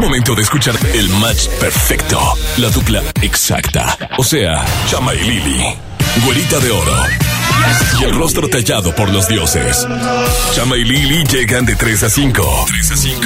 [0.00, 2.18] Momento de escuchar el match perfecto,
[2.56, 3.98] la dupla exacta.
[4.16, 5.62] O sea, Chama y Lili,
[6.24, 6.96] güerita de oro.
[8.00, 9.86] Y el rostro tallado por los dioses.
[10.54, 12.64] Chama y Lili llegan de 3 a 5.
[12.66, 13.20] 3 a 5.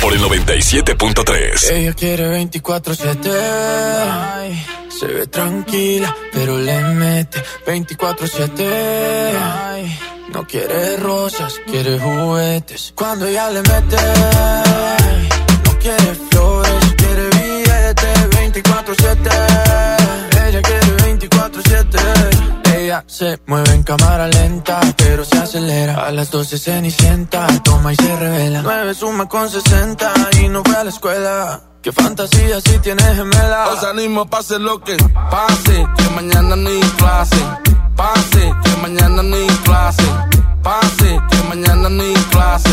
[0.00, 1.70] Por el 97.3.
[1.70, 4.64] Ella quiere 24-7.
[4.98, 10.12] Se ve tranquila, pero le mete 24-7.
[10.32, 12.92] No quiere rosas, quiere juguetes.
[12.96, 13.96] Cuando ella le mete,
[15.82, 19.18] quiere flores, quiere billetes 24-7.
[20.46, 22.76] Ella quiere 24-7.
[22.76, 26.06] Ella se mueve en cámara lenta, pero se acelera.
[26.06, 28.62] A las 12 cenicienta, toma y se revela.
[28.62, 31.60] 9 suma con 60 y no fue a la escuela.
[31.82, 33.68] Qué fantasía si tienes gemela.
[33.70, 34.96] Os animo, pase lo que
[35.30, 37.44] pase, que mañana ni clase.
[37.96, 40.04] Pase, que mañana ni clase.
[40.62, 42.70] Pase, que mañana ni clase.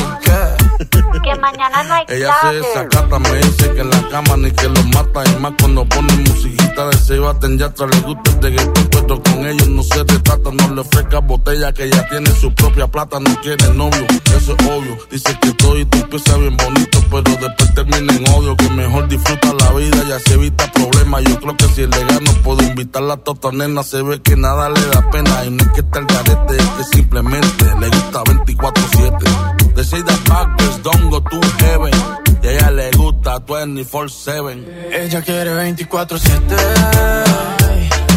[0.79, 4.69] Que mañana no hay Ella se desacata, me dice que en la cama ni que
[4.69, 5.23] lo mata.
[5.29, 7.87] Y más cuando pone musiquita de Sebastián Yatra.
[7.87, 10.51] Le gusta el reggaetón, pero con ellos no se retrata.
[10.53, 13.19] No le ofrezca botella que ella tiene su propia plata.
[13.19, 14.97] No quiere novio, eso es obvio.
[15.11, 18.55] Dice que todo y tú empieza bien bonito, pero después termina en odio.
[18.55, 21.23] Que mejor disfruta la vida y así evita problemas.
[21.25, 23.83] Yo creo que si le gano puedo invitarla a tota nena.
[23.83, 25.43] Se ve que nada le da pena.
[25.43, 29.58] Y no es que está el garete, es que simplemente le gusta 24-7.
[29.75, 31.93] They say that backwards don't go to heaven.
[32.41, 34.65] Y a ella le gusta 24-7.
[34.91, 36.19] Ella quiere 24-7.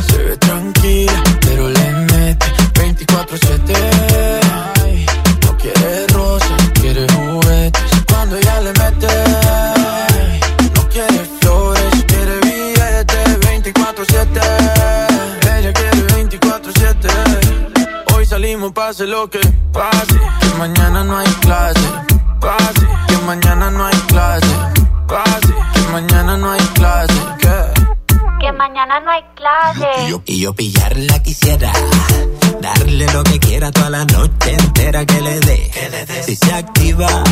[0.08, 3.74] Se ve tranquila, pero le mete 24-7.
[5.44, 7.82] No quiere rosas, quiere juguetes.
[8.08, 9.08] Cuando ella le mete,
[18.62, 18.70] 24-7.
[18.70, 19.40] Hoy salimos, pase lo que
[19.72, 20.20] pase.
[20.40, 21.80] Que mañana no hay clase.
[22.40, 24.46] Pase, que mañana no hay clase.
[25.08, 27.14] Pase, que mañana no hay clase.
[27.38, 27.82] ¿Qué?
[28.40, 29.86] Que mañana no hay clase.
[30.26, 31.72] Y yo pillarla quisiera.
[32.60, 35.70] Darle lo que quiera toda la noche entera que le dé.
[36.24, 37.24] Si se activa,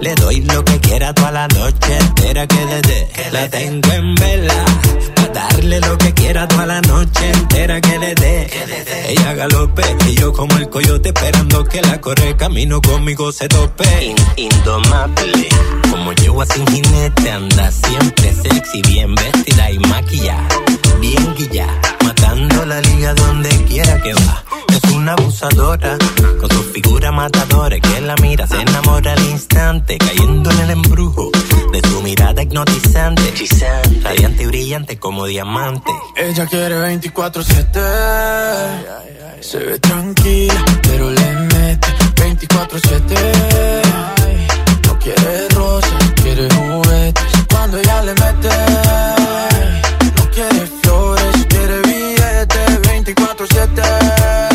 [0.00, 3.08] le doy lo que quiera toda la noche entera que le dé.
[3.32, 4.64] La tengo en vela.
[5.32, 8.50] Darle lo que quiera toda la noche entera que le dé.
[9.08, 14.14] Ella galope y yo como el coyote esperando que la corre camino conmigo se tope.
[14.36, 15.48] indomable.
[15.90, 20.48] Como yegua sin jinete anda siempre sexy, bien vestida y maquillada.
[21.00, 21.66] Bien guilla,
[22.04, 24.44] matando la liga donde quiera que va.
[24.68, 25.98] Es una abusadora,
[26.40, 31.30] con su figura matadora que la mira, se enamora al instante, cayendo en el embrujo
[31.72, 33.22] de su mirada hipnotizante.
[34.02, 35.19] Radiante y brillante como
[36.16, 37.80] Ella quiere 24-7.
[39.40, 43.82] Se ve tranquila, pero le mete 24-7.
[44.86, 47.24] No quiere rosas, quiere juguetes.
[47.50, 48.48] Cuando ella le mete,
[50.16, 54.49] no quiere flores, quiere billetes 24-7.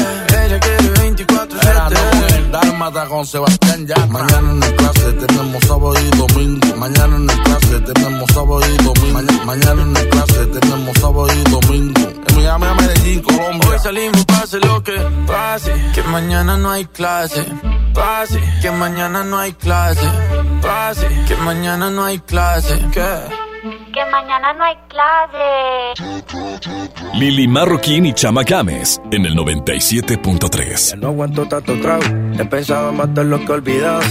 [2.92, 4.06] Con Sebastián ya.
[4.08, 6.76] Mañana en el clase tenemos sábado y domingo.
[6.78, 9.14] Mañana en el clase tenemos sábado y domingo.
[9.14, 12.02] Mañana, mañana en el clase tenemos sábado y domingo.
[12.28, 13.70] En Miami, a Medellín, Colombia.
[13.70, 15.74] Hoy salimos, pase lo que pase.
[15.96, 17.46] Que mañana no hay clase.
[17.94, 20.08] Pase, que mañana no hay clase.
[20.62, 22.78] Pase, que mañana no hay clase.
[22.94, 23.20] ¿Qué?
[23.94, 25.65] Que mañana no hay clase.
[27.14, 30.98] Lili Marroquín y Chama Games en el 97.3.
[30.98, 32.04] No aguanto tanto trago,
[32.38, 34.02] he pensado en matar lo que olvidado.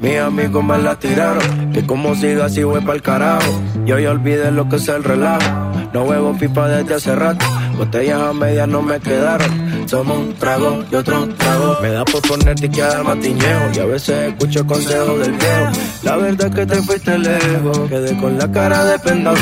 [0.00, 3.50] Mis amigos me la tiraron, que como siga así voy pa'l carajo.
[3.84, 7.44] Yo ya olvidé lo que es el relajo, no huevo pipa desde hace rato.
[7.76, 11.78] Botellas a medias no me quedaron, somos un trago y otro trago.
[11.82, 15.66] Me da por ponerte y quedar matiñejo, y a veces escucho consejos del viejo.
[16.02, 19.36] La verdad es que te fuiste lejos, quedé con la cara de pendejo.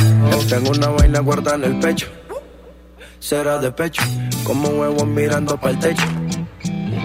[0.48, 2.06] Tengo una vaina guardada en el pecho,
[3.18, 4.02] será de pecho,
[4.44, 6.06] como un huevo mirando para el techo.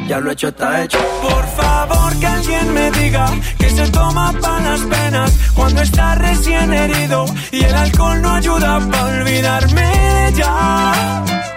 [0.08, 1.00] Ya lo hecho está hecho.
[1.22, 6.74] Por favor que alguien me diga que se toma para las penas cuando está recién
[6.74, 11.57] herido y el alcohol no ayuda para olvidarme de ella.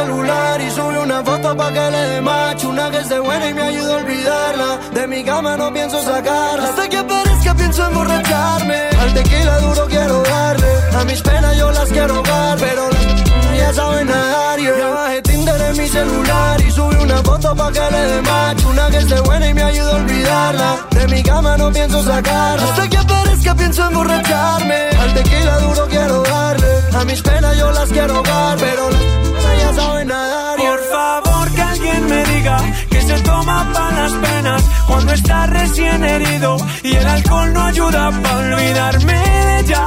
[0.00, 3.62] Y subí una foto pa' que le dé macho Una que esté buena y me
[3.62, 4.78] ayude a olvidarla.
[4.92, 6.68] De mi cama no pienso sacarla.
[6.68, 8.80] Hasta que aparezca pienso emborracharme.
[9.00, 10.72] Al tequila duro quiero darle.
[11.00, 13.27] A mis penas yo las quiero dar Pero las
[13.68, 14.78] ya saben nadar yeah.
[14.78, 18.68] Ya bajé Tinder en mi celular y subí una foto pa' que le dé macho
[18.68, 22.64] Una que esté buena y me ayude a olvidarla De mi cama no pienso sacarla
[22.64, 27.88] Hasta que aparezca pienso emborracharme Al tequila duro quiero darle A mis penas yo las
[27.90, 30.70] quiero dar Pero las ya saben nadar yeah.
[30.70, 32.58] Por favor que alguien me diga
[32.90, 38.10] que se toma para las penas cuando está recién herido y el alcohol no ayuda
[38.22, 39.84] para olvidarme de ella.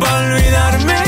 [0.00, 1.07] Para olvidarme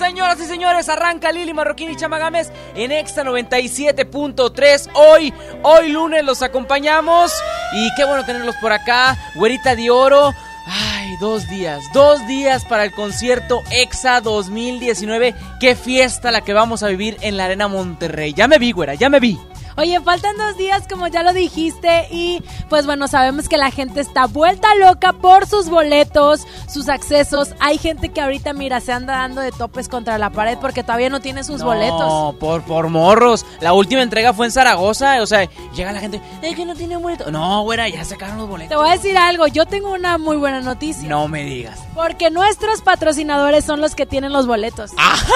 [0.00, 4.88] Señoras y señores, arranca Lili Marroquín y Chamagames en Extra 97.3.
[4.94, 7.30] Hoy, hoy lunes los acompañamos.
[7.74, 9.18] Y qué bueno tenerlos por acá.
[9.34, 10.32] Güerita de Oro.
[10.66, 15.34] Ay, dos días, dos días para el concierto EXA 2019.
[15.60, 18.32] Qué fiesta la que vamos a vivir en la Arena Monterrey.
[18.32, 19.38] Ya me vi, güera, ya me vi.
[19.76, 24.00] Oye, faltan dos días, como ya lo dijiste, y pues bueno, sabemos que la gente
[24.00, 27.54] está vuelta loca por sus boletos, sus accesos.
[27.60, 31.08] Hay gente que ahorita, mira, se anda dando de topes contra la pared porque todavía
[31.08, 32.34] no tiene sus no, boletos.
[32.36, 33.46] por, por morros.
[33.60, 35.22] La última entrega fue en Zaragoza.
[35.22, 37.30] O sea, llega la gente, es que no tiene boleto.
[37.30, 38.70] No, güera, ya sacaron los boletos.
[38.70, 41.08] Te voy a decir algo, yo tengo una muy buena noticia.
[41.08, 41.78] No me digas.
[41.94, 44.90] Porque nuestros patrocinadores son los que tienen los boletos.
[44.96, 45.32] ¡Ajá!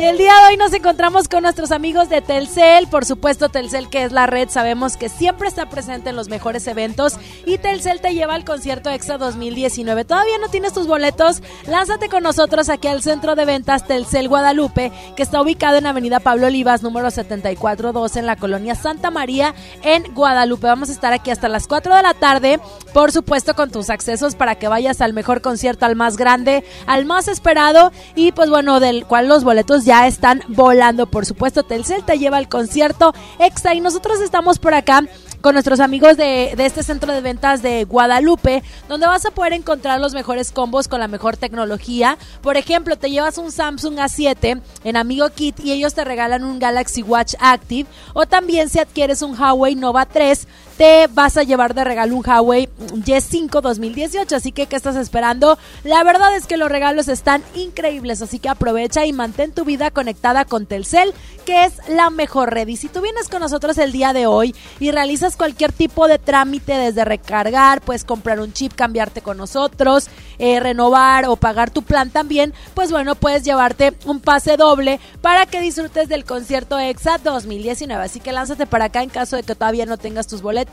[0.00, 3.65] Y el día de hoy nos encontramos con nuestros amigos de Telcel, por supuesto Telcel
[3.90, 8.00] que es la red, sabemos que siempre está presente en los mejores eventos y Telcel
[8.00, 10.04] te lleva al concierto EXA 2019.
[10.04, 11.42] ¿Todavía no tienes tus boletos?
[11.66, 16.20] Lánzate con nosotros aquí al centro de ventas Telcel Guadalupe, que está ubicado en Avenida
[16.20, 20.68] Pablo Olivas, número 7412 en la colonia Santa María en Guadalupe.
[20.68, 22.60] Vamos a estar aquí hasta las 4 de la tarde,
[22.94, 27.04] por supuesto con tus accesos para que vayas al mejor concierto, al más grande, al
[27.04, 31.06] más esperado y pues bueno, del cual los boletos ya están volando.
[31.06, 35.02] Por supuesto, Telcel te lleva al concierto EXA y nosotros estamos por acá
[35.40, 39.54] con nuestros amigos de, de, este centro de ventas de Guadalupe, donde vas a poder
[39.54, 42.16] encontrar los mejores combos con la mejor tecnología.
[42.42, 46.58] Por ejemplo, te llevas un Samsung A7 en Amigo Kit y ellos te regalan un
[46.58, 47.88] Galaxy Watch Active.
[48.12, 52.24] O también si adquieres un Huawei Nova 3, te vas a llevar de regalo un
[52.26, 54.36] Huawei Y5 2018.
[54.36, 55.58] Así que, ¿qué estás esperando?
[55.84, 59.90] La verdad es que los regalos están increíbles, así que aprovecha y mantén tu vida
[59.90, 61.14] conectada con Telcel,
[61.44, 62.68] que es la mejor red.
[62.68, 66.18] Y si tú vienes con nosotros el día de hoy y realizas cualquier tipo de
[66.18, 71.82] trámite desde recargar, puedes comprar un chip, cambiarte con nosotros, eh, renovar o pagar tu
[71.82, 77.18] plan también, pues bueno, puedes llevarte un pase doble para que disfrutes del concierto EXA
[77.18, 78.04] 2019.
[78.04, 80.65] Así que lánzate para acá en caso de que todavía no tengas tus boletos.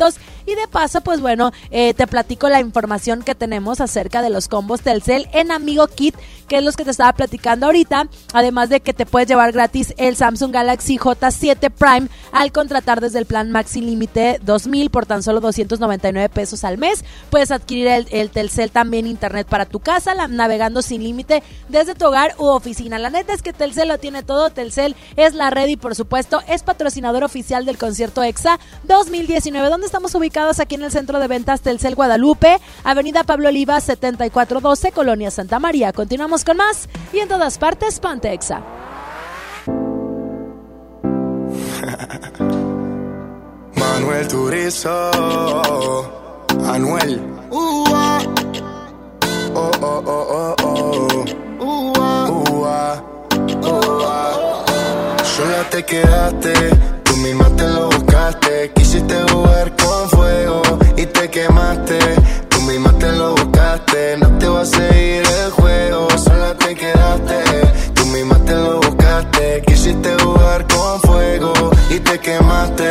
[0.46, 4.48] Y de paso, pues bueno, eh, te platico la información que tenemos acerca de los
[4.48, 6.16] combos Telcel en Amigo Kit,
[6.48, 8.08] que es los que te estaba platicando ahorita.
[8.34, 13.20] Además de que te puedes llevar gratis el Samsung Galaxy J7 Prime al contratar desde
[13.20, 17.06] el plan Maxi Límite 2000 por tan solo 299 pesos al mes.
[17.30, 21.96] Puedes adquirir el, el Telcel también internet para tu casa, la, navegando sin límite desde
[21.96, 23.00] tu hogar u oficina.
[23.00, 24.50] La neta es que Telcel lo tiene todo.
[24.50, 29.83] Telcel es la red y por supuesto es patrocinador oficial del concierto EXA 2019, donde
[29.84, 35.32] estamos ubicados aquí en el centro de ventas Telcel Guadalupe, Avenida Pablo Oliva 7412, Colonia
[35.32, 35.94] Santa María.
[35.94, 38.64] Continuamos con más y en todas partes Ponte EXA.
[43.76, 45.12] Manuel Turizo,
[46.66, 47.22] Anuel.
[47.50, 47.84] Uh.
[49.56, 51.26] Oh, oh, oh, oh, oh.
[51.60, 51.94] Uh.
[53.62, 53.84] Uh,
[55.24, 56.54] sola te quedaste.
[57.04, 57.93] Tú misma te lo
[58.76, 60.62] Quisiste jugar con fuego
[60.96, 61.98] y te quemaste.
[62.48, 64.18] Tú misma te lo buscaste.
[64.18, 67.44] No te va a seguir el juego, sola te quedaste.
[67.96, 69.64] Tú misma te lo buscaste.
[69.66, 71.54] Quisiste jugar con fuego
[71.90, 72.90] y te quemaste.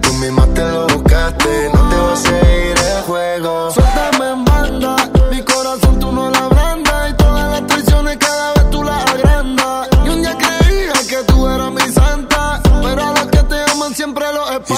[0.00, 0.93] Tú misma te lo buscaste.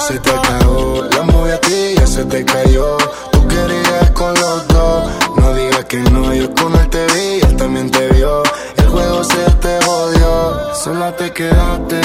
[0.07, 2.95] Se te acabó, la movie a ti ya se te cayó.
[3.31, 5.03] Tú querías con los dos,
[5.35, 8.41] no digas que no, yo con él te vi, él también te vio.
[8.77, 11.99] El juego se te jodió, sola te quedaste,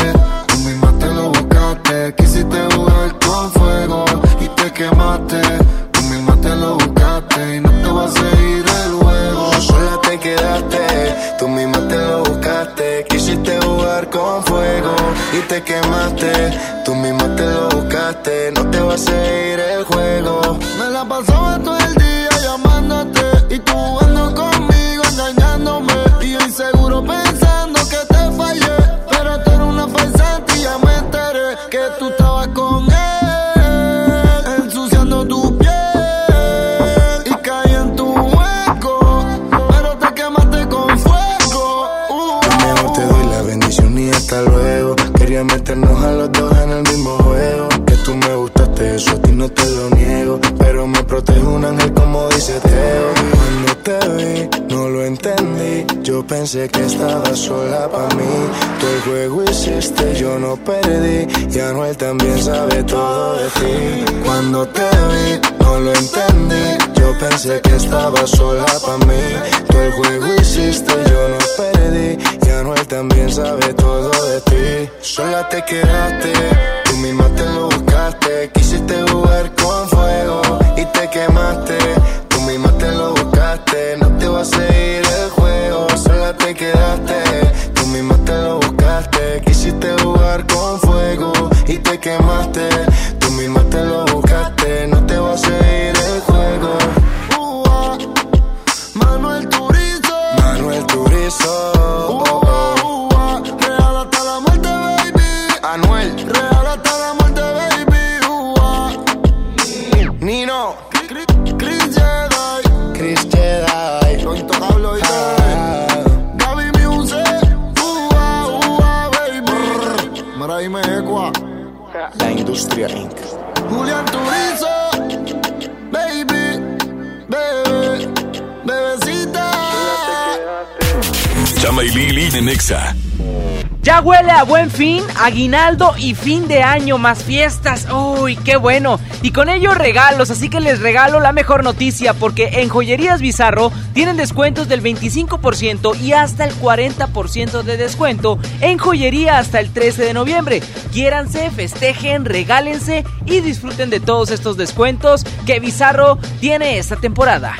[135.22, 137.86] aguinaldo y fin de año, más fiestas.
[137.90, 138.98] Uy, qué bueno.
[139.22, 143.72] Y con ello regalos, así que les regalo la mejor noticia porque en Joyerías Bizarro
[143.94, 150.04] tienen descuentos del 25% y hasta el 40% de descuento en joyería hasta el 13
[150.04, 150.62] de noviembre.
[150.92, 157.56] Quiéranse, festejen, regálense y disfruten de todos estos descuentos que Bizarro tiene esta temporada.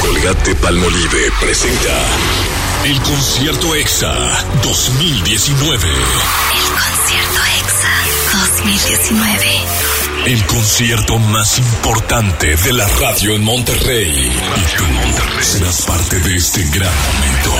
[0.00, 1.92] Colgate Palmolive presenta
[2.88, 4.14] el concierto EXA
[4.62, 5.88] 2019.
[6.72, 7.92] Concierto EXA
[8.40, 9.44] 2019.
[10.24, 14.32] El concierto más importante de la radio en Monterrey.
[14.56, 14.84] Y tú
[15.42, 17.52] serás parte de este gran momento.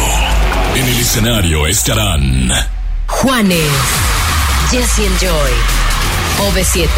[0.76, 2.50] En el escenario estarán
[3.06, 3.70] Juanes,
[4.70, 5.52] Jesse and Joy,
[6.38, 6.88] OV7,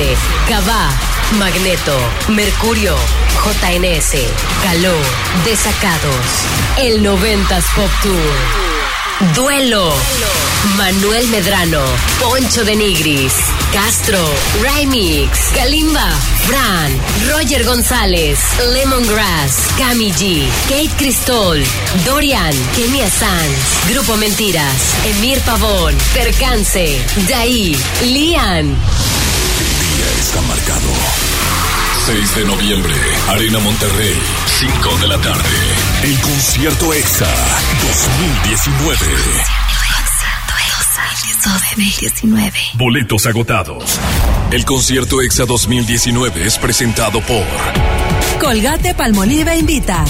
[0.48, 0.92] Cabá,
[1.36, 2.94] Magneto, Mercurio,
[3.42, 4.16] JNS,
[4.62, 4.94] Caló,
[5.46, 6.26] Desacados,
[6.76, 9.94] el 90s Pop Tour, Duelo,
[10.76, 11.82] Manuel Medrano,
[12.20, 13.32] Poncho de Nigris,
[13.72, 14.18] Castro,
[14.60, 16.10] Remix, Kalimba,
[16.46, 16.92] Fran,
[17.30, 18.38] Roger González,
[18.74, 21.62] Lemongrass, Cami G, Kate Cristol,
[22.04, 28.76] Dorian, Kenia Sanz, Grupo Mentiras, Emir Pavón, Percance, Daí, Lian.
[32.12, 32.94] 6 de noviembre,
[33.28, 34.18] Arena Monterrey,
[34.58, 35.48] 5 de la tarde.
[36.02, 37.28] El concierto EXA
[37.82, 38.96] 2019.
[41.44, 42.52] 2019.
[42.74, 44.00] Boletos agotados.
[44.50, 47.46] El concierto EXA 2019 es presentado por
[48.40, 50.04] Colgate Palmolive invita.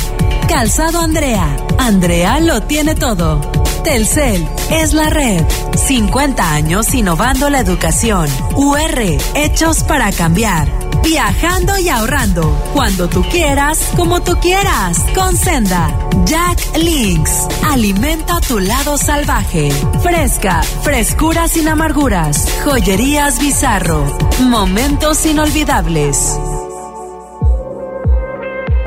[0.48, 1.54] Calzado Andrea.
[1.78, 3.42] Andrea lo tiene todo.
[3.84, 5.44] Telcel es la red.
[5.76, 8.26] 50 años innovando la educación.
[8.54, 10.79] UR, hechos para cambiar.
[11.02, 12.42] Viajando y ahorrando.
[12.72, 14.98] Cuando tú quieras, como tú quieras.
[15.14, 15.90] Con Senda.
[16.24, 17.48] Jack Links.
[17.70, 19.70] Alimenta tu lado salvaje.
[20.02, 20.62] Fresca.
[20.82, 22.46] Frescura sin amarguras.
[22.64, 24.04] Joyerías Bizarro.
[24.40, 26.38] Momentos inolvidables.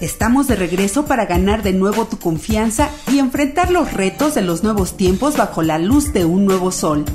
[0.00, 4.62] Estamos de regreso para ganar de nuevo tu confianza y enfrentar los retos de los
[4.62, 7.06] nuevos tiempos bajo la luz de un nuevo sol.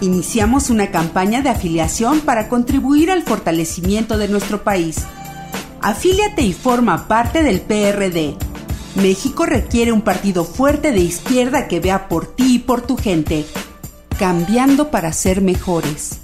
[0.00, 5.04] Iniciamos una campaña de afiliación para contribuir al fortalecimiento de nuestro país.
[5.82, 8.34] Afíliate y forma parte del PRD.
[8.94, 13.44] México requiere un partido fuerte de izquierda que vea por ti y por tu gente,
[14.18, 16.20] cambiando para ser mejores.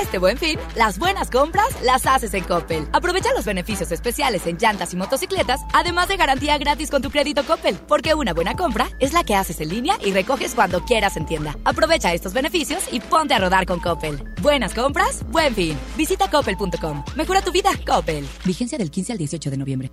[0.00, 2.86] Este buen fin, las buenas compras las haces en Coppel.
[2.92, 7.44] Aprovecha los beneficios especiales en llantas y motocicletas, además de garantía gratis con tu crédito
[7.44, 11.16] Coppel, porque una buena compra es la que haces en línea y recoges cuando quieras
[11.16, 11.56] en tienda.
[11.64, 14.22] Aprovecha estos beneficios y ponte a rodar con Coppel.
[14.42, 15.78] Buenas compras, buen fin.
[15.96, 17.02] Visita coppel.com.
[17.16, 18.28] Mejora tu vida, Coppel.
[18.44, 19.90] Vigencia del 15 al 18 de noviembre.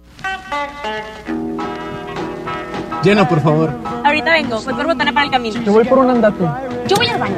[3.03, 3.73] Llena, por favor.
[4.03, 5.63] Ahorita vengo, voy por botana para el camino.
[5.63, 6.43] Te voy por un andate.
[6.87, 7.37] Yo voy al baño.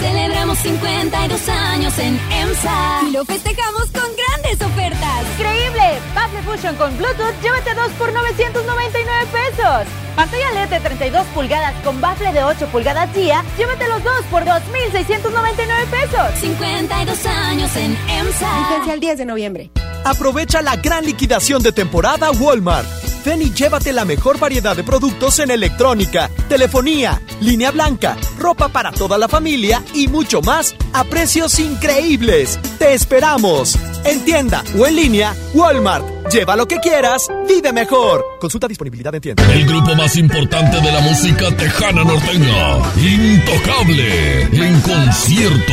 [0.00, 5.26] Celebramos 52 años en EMSA y lo festejamos con grandes ofertas.
[5.38, 5.98] ¡Increíble!
[6.14, 9.86] Bafle Fusion con Bluetooth, llévate dos por 999 pesos.
[10.16, 14.42] Pantalla LED de 32 pulgadas con bafle de 8 pulgadas día, llévate los dos por
[14.46, 16.40] 2,699 pesos.
[16.40, 18.58] 52 años en EMSA.
[18.58, 19.70] Vigencia el 10 de noviembre.
[20.04, 23.09] Aprovecha la gran liquidación de temporada Walmart.
[23.24, 28.92] Ven y llévate la mejor variedad de productos en electrónica, telefonía, línea blanca, ropa para
[28.92, 32.58] toda la familia y mucho más a precios increíbles.
[32.78, 33.78] ¡Te esperamos!
[34.04, 36.19] En tienda o en línea, Walmart.
[36.32, 38.24] Lleva lo que quieras, vive mejor.
[38.40, 39.52] Consulta disponibilidad en tienda.
[39.52, 45.72] El grupo más importante de la música tejana norteña, Intocable, en concierto,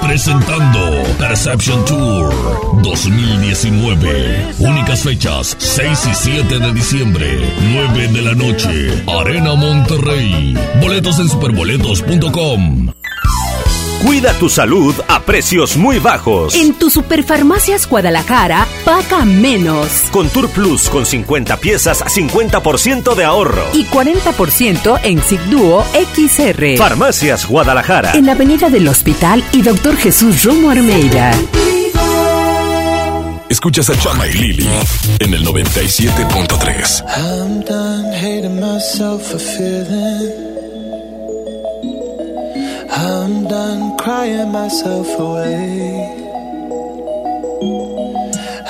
[0.00, 4.54] presentando Perception Tour 2019.
[4.60, 10.54] Únicas fechas, 6 y 7 de diciembre, 9 de la noche, Arena Monterrey.
[10.80, 12.92] Boletos en superboletos.com.
[14.02, 16.54] Cuida tu salud a precios muy bajos.
[16.54, 19.88] En tu Superfarmacias Guadalajara, paga menos.
[20.12, 23.64] Con Tour Plus con 50 piezas, 50% de ahorro.
[23.72, 25.84] Y 40% en Sigduo
[26.14, 26.76] XR.
[26.78, 28.12] Farmacias Guadalajara.
[28.14, 31.32] En la avenida del Hospital y Doctor Jesús Romo Armeida.
[33.48, 34.68] Escuchas a Chama y Lili
[35.18, 37.04] en el 97.3.
[42.90, 46.14] I'm done crying myself away.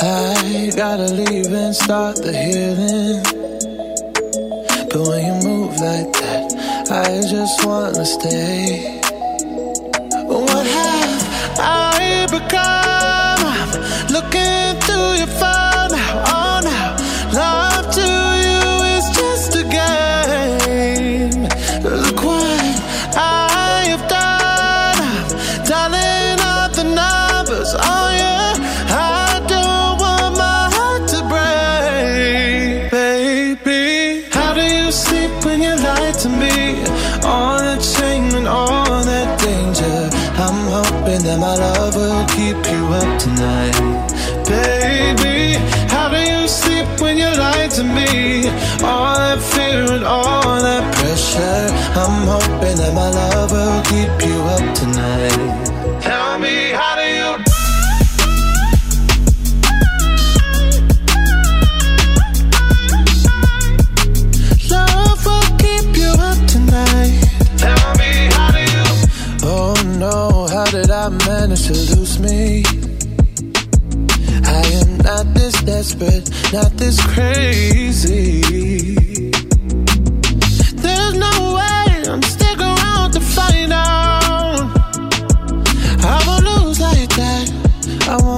[0.00, 3.22] I gotta leave and start the healing.
[4.90, 9.00] But when you move like that, I just wanna stay.
[10.26, 13.38] What have I become?
[13.56, 13.70] I'm
[14.12, 15.67] looking through your phone
[47.98, 48.48] me
[48.82, 51.64] all that fear and all that pressure.
[52.02, 56.00] I'm hoping that my love will keep you up tonight.
[56.02, 57.30] Tell me how do you?
[67.58, 68.84] Tell me how do you?
[69.42, 72.77] Oh no, how did I manage to lose me?
[75.18, 78.40] Not this desperate, not this crazy.
[80.76, 84.70] There's no way I'm stick around to find out.
[86.04, 87.50] I won't lose like that.
[88.08, 88.37] I won't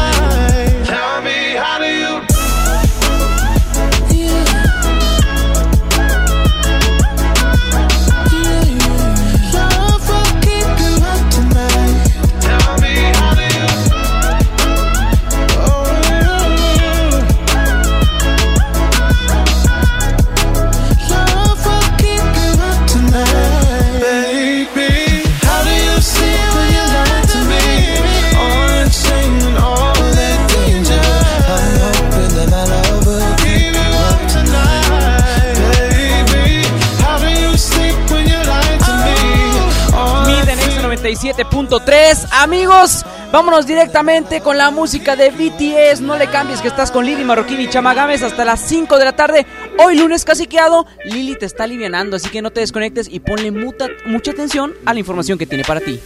[41.15, 42.27] 97.3.
[42.31, 45.99] Amigos, vámonos directamente con la música de BTS.
[46.01, 49.15] No le cambies que estás con Lili Marroquín y Chamagames hasta las 5 de la
[49.15, 49.45] tarde.
[49.77, 54.31] Hoy lunes caciqueado, Lili te está alivianando, así que no te desconectes y ponle mucha
[54.31, 55.99] atención a la información que tiene para ti.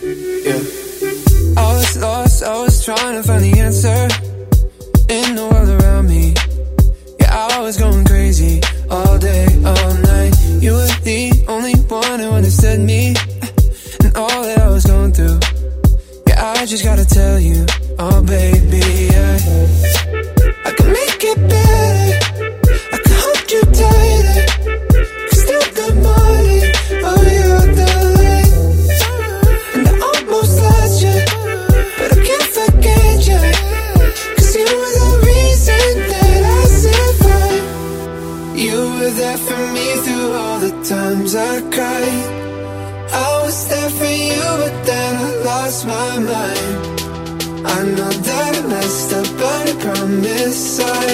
[0.44, 0.56] Yeah,
[8.90, 10.34] all day, all night.
[10.62, 13.14] You were the only one who understood me
[14.16, 15.40] all that I was going through.
[16.28, 17.66] Yeah, I just gotta tell you,
[18.00, 18.80] oh baby,
[19.12, 19.38] yeah.
[20.66, 22.12] I can make it better.
[22.94, 24.42] I can hold you tighter.
[25.42, 26.72] Still good morning,
[27.08, 28.54] oh you're the light.
[29.76, 31.18] And I almost lost you,
[31.98, 33.42] but I can't forget you.
[34.36, 38.60] Cause you were the reason that I survived.
[38.66, 42.45] You were there for me through all the times I cried.
[43.18, 46.76] I was there for you, but then I lost my mind.
[47.76, 51.10] I know that I messed up, but I promise I.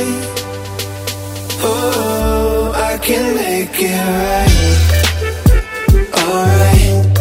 [1.63, 4.61] Oh, I can make it right.
[6.23, 7.20] Alright.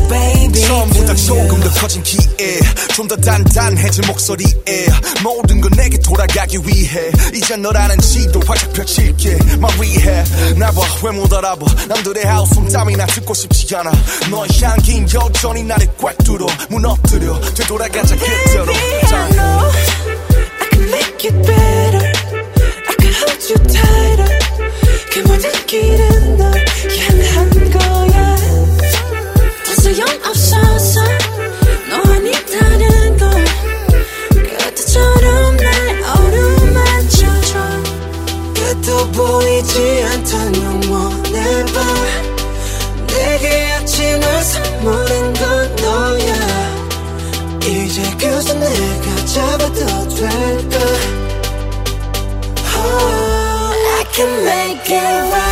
[0.11, 0.61] Baby.
[0.61, 2.59] 처음보다 조금 더 커진 기에
[2.95, 4.87] 좀 더 단단해진 목소리에
[5.23, 9.37] 모든 건 내게 돌아가기 위해 이제 너라는 지도 활짝 펼칠게.
[9.53, 11.65] My rehab 나봐 왜 못 알아봐.
[11.87, 13.91] 남들의 하우스 땀이나 듣고 싶지 않아.
[14.29, 16.45] 너의 향긴 여전히 나를 꽉 뚫어.
[16.69, 18.73] 무너뜨려 되돌아가자 그대로.
[18.73, 19.71] I know
[20.59, 22.11] I can make it better.
[22.87, 24.39] I can hold you tighter.
[25.13, 26.65] 그 모든 길은 널
[26.99, 27.90] 향한 걸
[47.91, 50.79] 이제 그저 내가 잡아도 될까?
[52.73, 55.50] Oh, I can make it right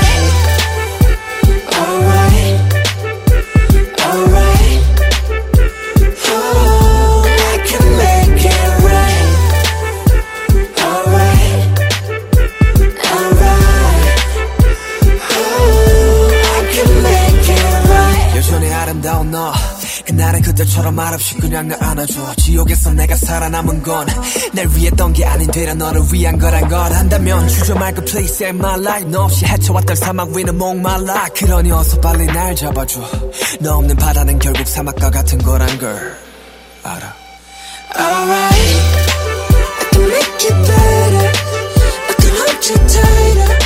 [20.60, 22.36] 그때처럼 말없이 그냥 날 안아줘.
[22.36, 24.06] 지옥에서 내가 살아남은 건
[24.52, 28.78] 날 위했던 게 아닌 되려 너를 위한 거란 걸 한다면 주저 말고 please save my
[28.80, 29.10] life.
[29.10, 31.30] 너 없이 헤쳐왔던 사막 위는 목말라.
[31.36, 33.00] 그러니 어서 빨리 날 잡아줘.
[33.62, 36.18] 너 없는 바다는 결국 사막과 같은 거란 걸
[36.84, 37.14] 알아.
[37.98, 39.00] Alright.
[39.80, 41.32] I can make it better.
[42.10, 43.52] I can hold agitated.
[43.52, 43.59] Oh,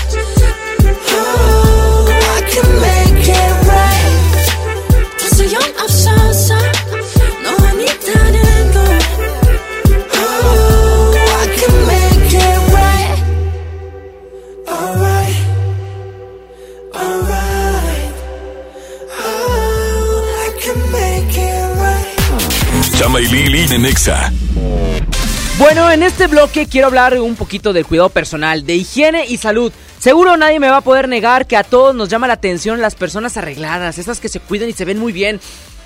[25.57, 29.71] Bueno, en este bloque quiero hablar un poquito del cuidado personal, de higiene y salud.
[29.97, 32.95] Seguro nadie me va a poder negar que a todos nos llama la atención las
[32.95, 35.39] personas arregladas, esas que se cuidan y se ven muy bien.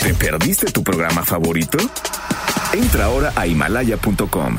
[0.00, 1.78] ¿Te perdiste tu programa favorito?
[2.72, 4.58] Entra ahora a himalaya.com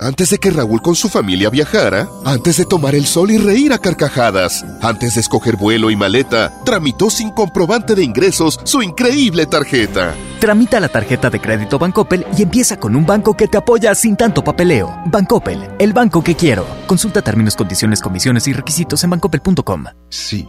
[0.00, 3.74] Antes de que Raúl con su familia viajara, antes de tomar el sol y reír
[3.74, 9.44] a carcajadas, antes de escoger vuelo y maleta, tramitó sin comprobante de ingresos su increíble
[9.44, 10.14] tarjeta.
[10.40, 14.16] Tramita la tarjeta de crédito Bancoppel y empieza con un banco que te apoya sin
[14.16, 15.02] tanto papeleo.
[15.04, 16.66] Bancoppel, el banco que quiero.
[16.86, 19.84] Consulta términos, condiciones, comisiones y requisitos en bancoppel.com.
[20.08, 20.48] Sí,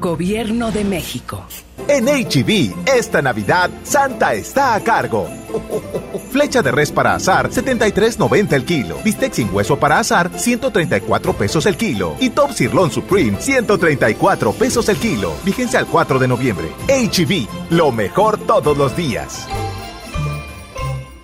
[0.00, 1.44] Gobierno de México.
[1.88, 5.28] En HB, esta Navidad, Santa está a cargo.
[6.30, 8.98] Flecha de res para azar, 73.90 el kilo.
[9.02, 12.14] Bistec sin hueso para azar, 134 pesos el kilo.
[12.20, 15.32] Y Top Sirloin Supreme, 134 pesos el kilo.
[15.44, 16.68] Vigencia al 4 de noviembre.
[16.86, 19.48] HB, lo mejor todos los días.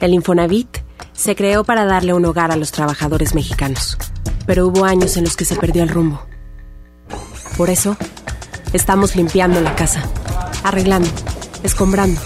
[0.00, 0.78] El Infonavit
[1.12, 3.96] se creó para darle un hogar a los trabajadores mexicanos.
[4.46, 6.26] Pero hubo años en los que se perdió el rumbo.
[7.56, 7.96] Por eso,
[8.74, 10.02] estamos limpiando la casa,
[10.64, 11.08] arreglando,
[11.62, 12.20] escombrando,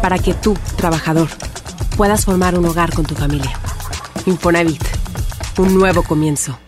[0.00, 1.28] para que tú, trabajador,
[1.96, 3.58] puedas formar un hogar con tu familia.
[4.26, 4.84] Infonavit,
[5.58, 6.58] un nuevo comienzo.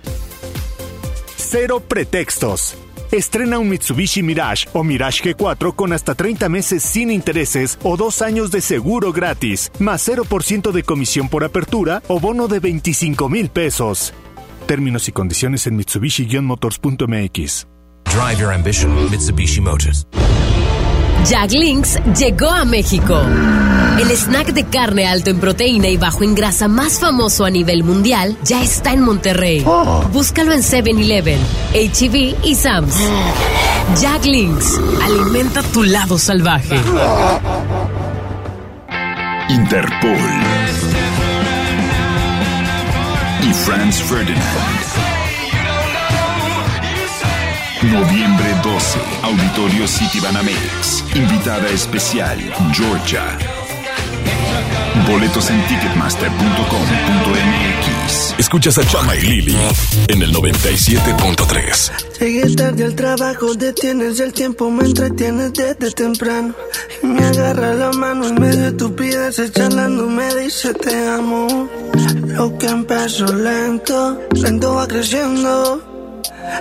[1.37, 2.77] Cero pretextos.
[3.13, 8.23] Estrena un Mitsubishi Mirage o Mirage G4 con hasta 30 meses sin intereses o dos
[8.23, 13.51] años de seguro gratis, más 0% de comisión por apertura o bono de 25 mil
[13.51, 14.15] pesos.
[14.67, 17.80] Términos y condiciones en Mitsubishi-motors.mx.
[18.05, 20.07] Drive your ambition, Mitsubishi Motors.
[21.29, 23.21] Jack Links llegó a México.
[24.01, 27.85] El snack de carne alto en proteína y bajo en grasa más famoso a nivel
[27.85, 29.65] mundial ya está en Monterrey.
[30.13, 31.39] Búscalo en 7-Eleven,
[31.75, 32.97] HEB y Sam's.
[34.01, 36.77] Jack Links, alimenta tu lado salvaje.
[39.51, 40.17] Interpol
[43.43, 44.90] y Franz Ferdinand.
[47.83, 51.03] Noviembre 12, Auditorio City Banamex.
[51.15, 52.39] Invitada especial,
[52.75, 53.39] Georgia.
[55.11, 58.35] Boletos en ticketmaster.com.mx.
[58.39, 59.57] Escuchas a Chama y Lili
[60.09, 62.21] en el 97.3.
[62.21, 66.55] Llegué tarde al trabajo, detienes el tiempo, me entretienes desde temprano.
[67.03, 71.71] Y me agarra la mano en medio de estupideces, charlando, me dice te amo.
[72.27, 75.90] Lo que empezó lento, lento va creciendo.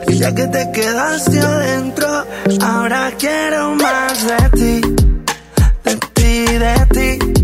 [0.07, 2.25] Y ya que te quedaste adentro,
[2.61, 4.81] ahora quiero más de ti,
[5.83, 7.41] de ti, de ti.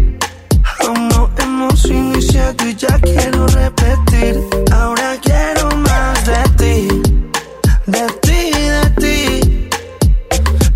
[1.11, 4.39] No hemos iniciado y ya quiero repetir.
[4.71, 7.01] Ahora quiero más de ti,
[7.85, 9.69] de ti, de ti.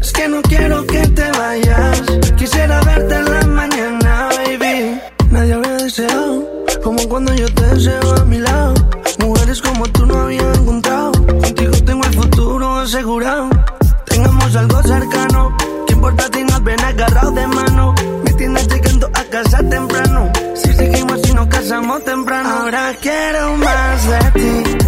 [0.02, 2.02] Es que no quiero que te vayas.
[2.38, 5.00] Quisiera verte en la mañana, baby.
[5.32, 6.48] Nadie había deseado
[6.84, 8.74] como cuando yo te deseo a mi lado.
[9.20, 10.59] Mujeres como tú no había
[12.90, 13.50] asegurado.
[14.06, 15.56] Tengamos algo cercano.
[15.86, 17.94] ¿Qué importa si nos ven agarrados de mano?
[18.24, 20.32] Me tienes llegando a casa temprano.
[20.56, 22.50] Si seguimos y nos casamos temprano.
[22.50, 24.79] Ahora quiero más de ti.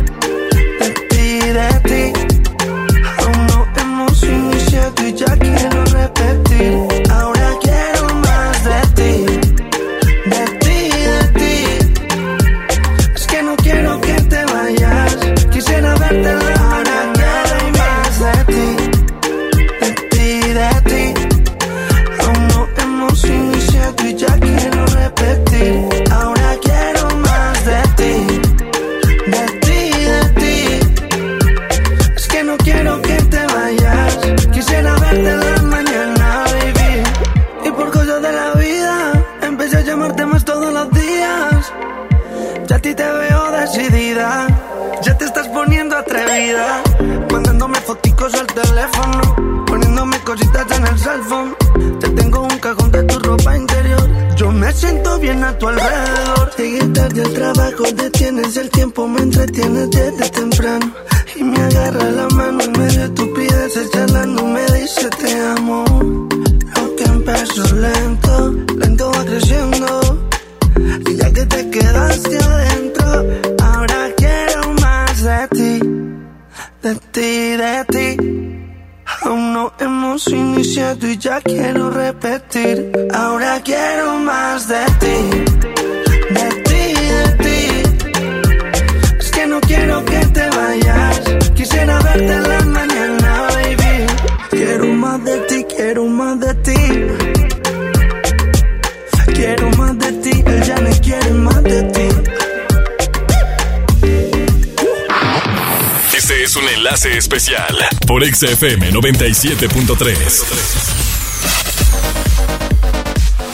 [108.21, 110.43] XFM 97.3.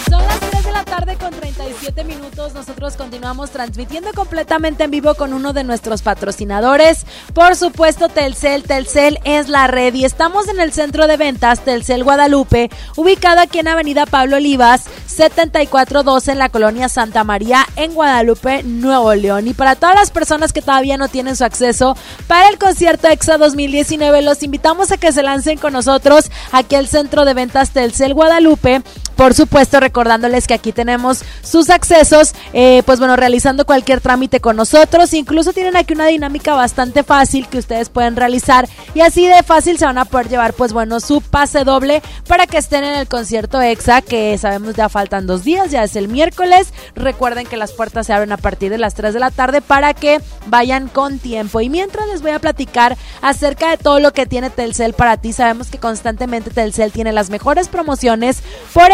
[0.10, 2.53] Son las 3 de la tarde con 37 minutos.
[2.53, 7.05] Nosotros continuamos transmitiendo completamente en vivo con uno de nuestros patrocinadores.
[7.34, 8.63] Por supuesto, Telcel.
[8.63, 13.59] Telcel es la red y estamos en el centro de ventas Telcel Guadalupe, ubicado aquí
[13.59, 14.84] en Avenida Pablo Olivas,
[15.18, 19.47] 7412 en la colonia Santa María en Guadalupe, Nuevo León.
[19.47, 21.97] Y para todas las personas que todavía no tienen su acceso
[22.28, 26.88] para el concierto EXA 2019, los invitamos a que se lancen con nosotros aquí al
[26.88, 28.84] centro de ventas Telcel Guadalupe
[29.18, 34.55] por supuesto recordándoles que aquí tenemos sus accesos, eh, pues bueno, realizando cualquier trámite con
[34.55, 39.43] nosotros, incluso tienen aquí una dinámica bastante fácil que ustedes pueden realizar y así de
[39.43, 42.95] fácil se van a poder llevar pues bueno su pase doble para que estén en
[42.95, 47.57] el concierto EXA que sabemos ya faltan dos días, ya es el miércoles, recuerden que
[47.57, 50.88] las puertas se abren a partir de las 3 de la tarde para que vayan
[50.88, 51.61] con tiempo.
[51.61, 55.34] Y mientras les voy a platicar acerca de todo lo que tiene Telcel para ti,
[55.34, 58.41] sabemos que constantemente Telcel tiene las mejores promociones,
[58.74, 58.91] por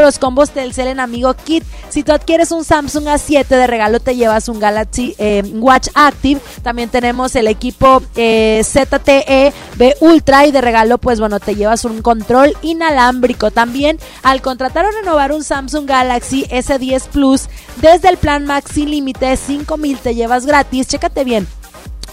[0.00, 4.14] los combos Telcel en Amigo Kit, si tú adquieres un Samsung A7 de regalo te
[4.14, 10.52] llevas un Galaxy eh, Watch Active, también tenemos el equipo eh, ZTE B Ultra y
[10.52, 15.42] de regalo pues bueno te llevas un control inalámbrico, también al contratar o renovar un
[15.42, 17.48] Samsung Galaxy S10 Plus
[17.80, 21.46] desde el plan Max sin límite 5000 te llevas gratis, chécate bien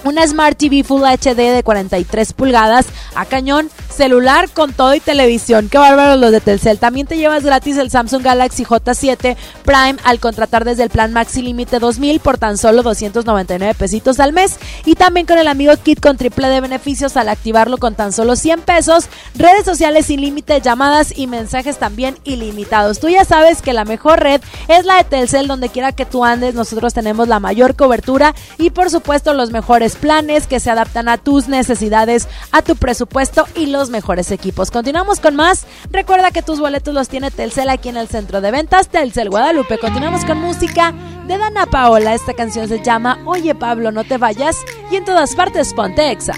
[0.04, 2.86] una Smart TV Full HD de 43 pulgadas
[3.16, 5.70] a cañón, celular con todo y televisión.
[5.70, 6.80] Qué bárbaro los de Telcel.
[6.80, 11.42] También te llevas gratis el Samsung Galaxy J7 Prime al contratar desde el plan Maxi
[11.42, 14.58] Límite 2000 por tan solo 299 pesitos al mes.
[14.86, 18.36] Y también con el amigo Kit con triple de beneficios al activarlo con tan solo
[18.36, 19.06] 100 pesos.
[19.36, 23.00] Redes sociales sin límite, llamadas y mensajes también ilimitados.
[23.00, 26.26] Tú ya sabes que la mejor red es la de Telcel, donde quiera que tú
[26.26, 26.56] andes.
[26.56, 31.18] Nosotros tenemos la mayor cobertura y por supuesto los mejores planes que se adaptan a
[31.18, 34.72] tus necesidades, a tu presupuesto y los mejores equipos.
[34.72, 35.66] Continuamos con más.
[35.92, 39.78] Recuerda que tus boletos los tiene Telcel aquí en el centro de ventas Telcel Guadalupe.
[39.78, 40.94] Continuamos con música
[41.28, 42.14] de Dana Paola.
[42.14, 44.58] Esta canción se llama Oye Pablo, no te vayas
[44.92, 46.34] y en todas partes ponte exa.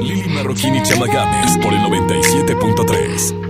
[0.00, 3.49] Lili Marroquín y Chama Games por el 97.3.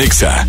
[0.00, 0.46] Exa.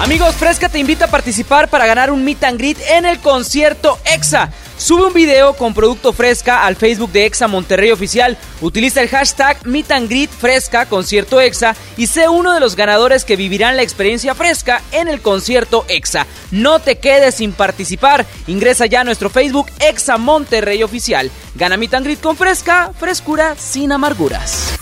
[0.00, 3.98] Amigos, Fresca te invita a participar para ganar un meet and greet en el concierto
[4.04, 4.50] EXA.
[4.76, 8.38] Sube un video con producto Fresca al Facebook de EXA Monterrey Oficial.
[8.60, 13.24] Utiliza el hashtag Meet and Greet Fresca Concierto EXA y sé uno de los ganadores
[13.24, 16.26] que vivirán la experiencia fresca en el concierto EXA.
[16.52, 18.24] No te quedes sin participar.
[18.46, 21.28] Ingresa ya a nuestro Facebook EXA Monterrey Oficial.
[21.56, 24.78] Gana Meet and Greet con Fresca, frescura sin amarguras.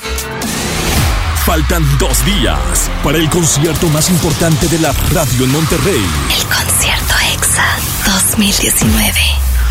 [1.46, 6.04] Faltan dos días para el concierto más importante de la radio en Monterrey.
[6.36, 7.64] El concierto EXA
[8.04, 9.12] 2019.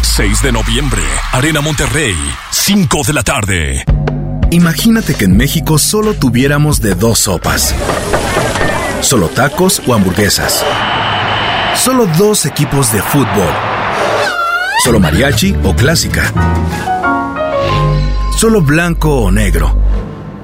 [0.01, 1.01] 6 de noviembre,
[1.33, 2.15] Arena Monterrey,
[2.51, 3.83] 5 de la tarde.
[4.51, 7.75] Imagínate que en México solo tuviéramos de dos sopas.
[9.01, 10.63] Solo tacos o hamburguesas.
[11.75, 13.53] Solo dos equipos de fútbol.
[14.81, 16.31] Solo mariachi o clásica.
[18.37, 19.84] Solo blanco o negro.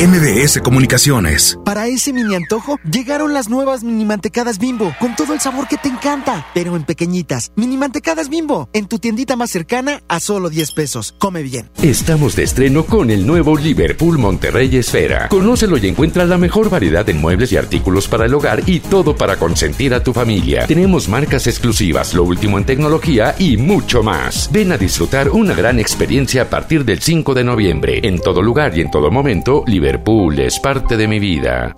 [0.00, 1.58] MBS Comunicaciones.
[1.62, 5.76] Para ese mini antojo, llegaron las nuevas mini mantecadas bimbo, con todo el sabor que
[5.76, 7.52] te encanta, pero en pequeñitas.
[7.54, 11.14] Mini mantecadas bimbo, en tu tiendita más cercana a solo 10 pesos.
[11.18, 11.68] Come bien.
[11.82, 15.28] Estamos de estreno con el nuevo Liverpool Monterrey Esfera.
[15.28, 19.14] Conócelo y encuentra la mejor variedad en muebles y artículos para el hogar y todo
[19.14, 20.66] para consentir a tu familia.
[20.66, 24.48] Tenemos marcas exclusivas, lo último en tecnología y mucho más.
[24.50, 28.00] Ven a disfrutar una gran experiencia a partir del 5 de noviembre.
[28.02, 29.89] En todo lugar y en todo momento, Liverpool
[30.38, 31.74] es parte de mi vida.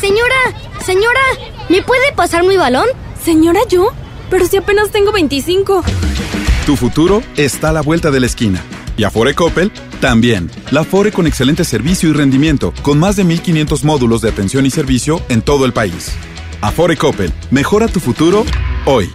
[0.00, 0.34] Señora,
[0.84, 1.20] señora,
[1.68, 2.86] ¿me puede pasar mi balón?
[3.22, 3.90] Señora, ¿yo?
[4.30, 5.82] Pero si apenas tengo 25.
[6.64, 8.62] Tu futuro está a la vuelta de la esquina.
[8.96, 9.70] Y Afore Coppel
[10.00, 10.50] también.
[10.70, 14.70] La Afore con excelente servicio y rendimiento, con más de 1500 módulos de atención y
[14.70, 16.12] servicio en todo el país.
[16.62, 18.44] Afore Coppel, mejora tu futuro
[18.86, 19.14] hoy.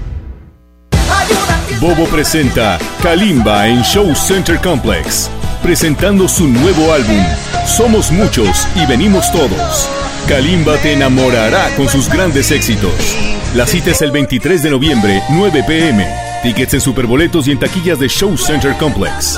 [1.79, 5.29] Bobo presenta Kalimba en Show Center Complex,
[5.63, 7.23] presentando su nuevo álbum,
[7.65, 9.89] Somos Muchos y Venimos Todos.
[10.27, 12.93] Kalimba te enamorará con sus grandes éxitos.
[13.55, 16.07] La cita es el 23 de noviembre, 9 pm.
[16.43, 19.37] Tickets en Superboletos y en taquillas de Show Center Complex.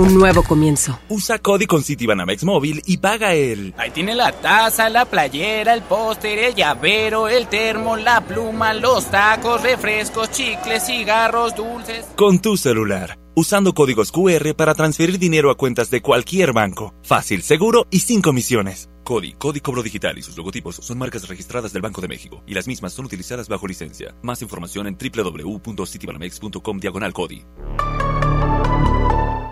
[0.00, 0.98] un nuevo comienzo.
[1.08, 3.74] Usa Cody con Citibanamex móvil y paga el.
[3.76, 9.10] Ahí tiene la taza, la playera, el póster, el llavero, el termo, la pluma, los
[9.10, 12.06] tacos, refrescos, chicles, cigarros, dulces.
[12.16, 13.18] Con tu celular.
[13.36, 16.94] Usando códigos QR para transferir dinero a cuentas de cualquier banco.
[17.02, 18.88] Fácil, seguro y sin comisiones.
[19.04, 22.54] Cody, Cody Cobro Digital y sus logotipos son marcas registradas del Banco de México y
[22.54, 24.14] las mismas son utilizadas bajo licencia.
[24.22, 27.44] Más información en www.citibanamex.com diagonal Cody.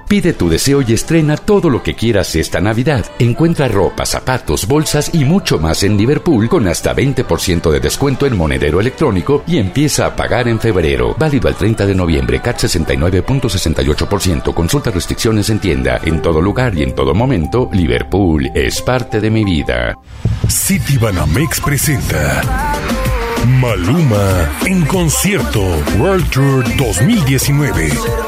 [0.09, 3.05] Pide tu deseo y estrena todo lo que quieras esta Navidad.
[3.19, 8.35] Encuentra ropa, zapatos, bolsas y mucho más en Liverpool con hasta 20% de descuento en
[8.35, 11.15] monedero electrónico y empieza a pagar en febrero.
[11.19, 14.55] Válido al 30 de noviembre, CAT 69.68%.
[14.55, 16.01] Consulta restricciones en tienda.
[16.03, 19.95] En todo lugar y en todo momento, Liverpool es parte de mi vida.
[20.49, 22.41] Citibanamex presenta
[23.61, 25.61] Maluma en concierto
[25.99, 28.28] World Tour 2019.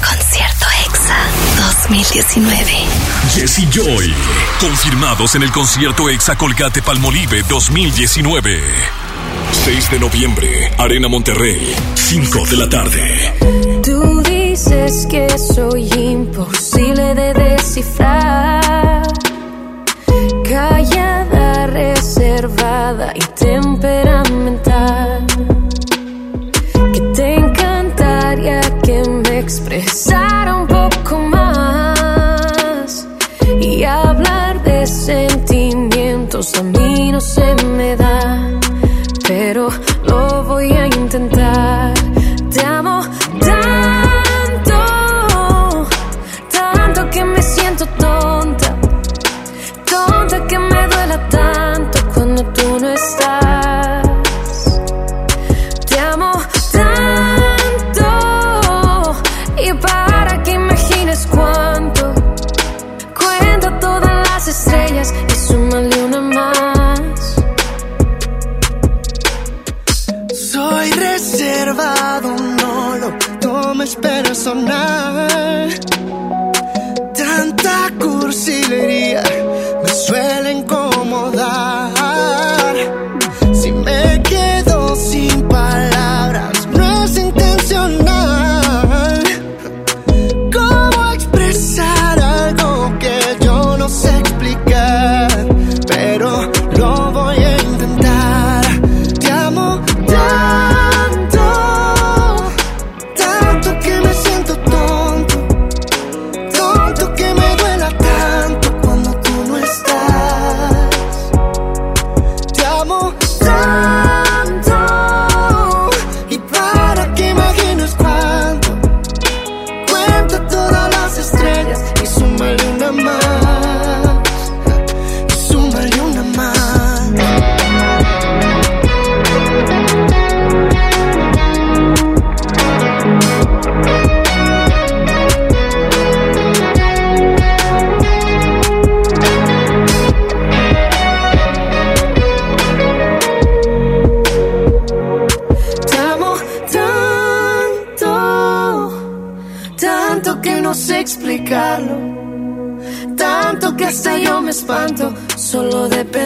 [0.00, 1.16] Concierto EXA
[1.56, 2.72] 2019.
[3.34, 4.14] Jesse Joy,
[4.60, 8.60] confirmados en el concierto Exa Colgate Palmolive 2019.
[9.52, 13.34] 6 de noviembre, Arena Monterrey, 5 de la tarde.
[13.82, 18.57] Tú dices que soy imposible de descifrar.
[37.18, 37.77] No se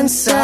[0.09, 0.42] solo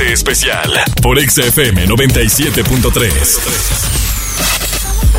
[0.00, 0.72] especial
[1.02, 3.98] por XFM 97.3.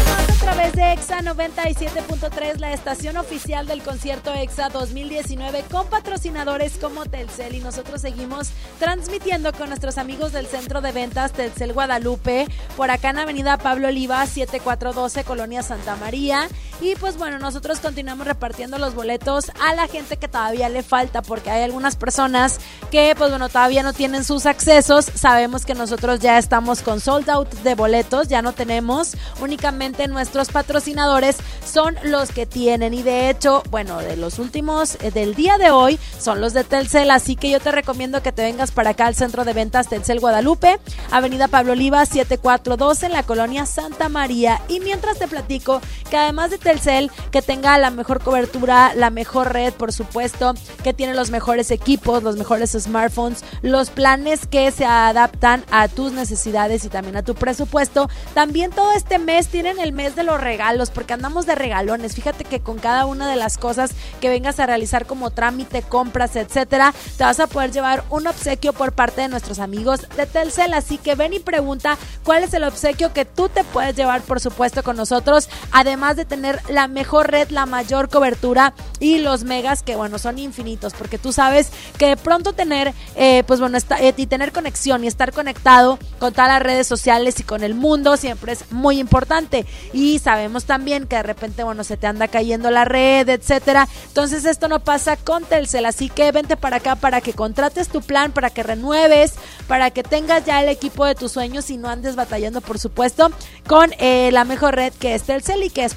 [0.07, 7.05] a través de EXA 97.3, la estación oficial del concierto EXA 2019 con patrocinadores como
[7.05, 12.89] Telcel y nosotros seguimos transmitiendo con nuestros amigos del centro de ventas Telcel Guadalupe por
[12.89, 16.47] acá en Avenida Pablo Oliva 7412 Colonia Santa María
[16.81, 21.21] y pues bueno, nosotros continuamos repartiendo los boletos a la gente que todavía le falta
[21.21, 22.59] porque hay algunas personas
[22.91, 25.05] que pues bueno, todavía no tienen sus accesos.
[25.13, 30.49] Sabemos que nosotros ya estamos con sold out de boletos, ya no tenemos, únicamente nuestros
[30.49, 32.93] patrocinadores son los que tienen.
[32.93, 36.63] Y de hecho, bueno, de los últimos eh, del día de hoy son los de
[36.63, 39.89] Telcel, así que yo te recomiendo que te vengas para acá al centro de ventas
[39.89, 40.79] Telcel Guadalupe,
[41.11, 44.61] Avenida Pablo Oliva 7412 en la colonia Santa María.
[44.69, 49.53] Y mientras te platico que además de Telcel que tenga la mejor cobertura, la mejor
[49.53, 50.53] red, por supuesto,
[50.83, 56.11] que tiene los mejores equipos, los mejores smartphones, los planes que se adaptan a tus
[56.11, 58.07] necesidades y también a tu presupuesto.
[58.35, 62.13] También todo este mes tienen el mes de los regalos porque andamos de regalones.
[62.13, 63.91] Fíjate que con cada una de las cosas
[64.21, 68.73] que vengas a realizar como trámite, compras, etcétera, te vas a poder llevar un obsequio
[68.73, 70.73] por parte de nuestros amigos de Telcel.
[70.75, 74.39] Así que ven y pregunta cuál es el obsequio que tú te puedes llevar, por
[74.39, 79.83] supuesto, con nosotros, además de tener la mejor red, la mayor cobertura y los megas
[79.83, 84.13] que, bueno, son infinitos, porque tú sabes que de pronto tener, eh, pues bueno, eh,
[84.17, 88.17] y tener conexión y estar conectado con todas las redes sociales y con el mundo
[88.17, 89.65] siempre es muy importante.
[89.93, 93.87] Y sabemos también que de repente, bueno, se te anda cayendo la red, etcétera.
[94.07, 98.01] Entonces esto no pasa con Telcel, así que vente para acá para que contrates tu
[98.01, 99.33] plan, para que renueves,
[99.67, 103.29] para que tengas ya el equipo de tus sueños y no andes batallando, por supuesto,
[103.67, 105.93] con eh, la mejor red que es Telcel y que es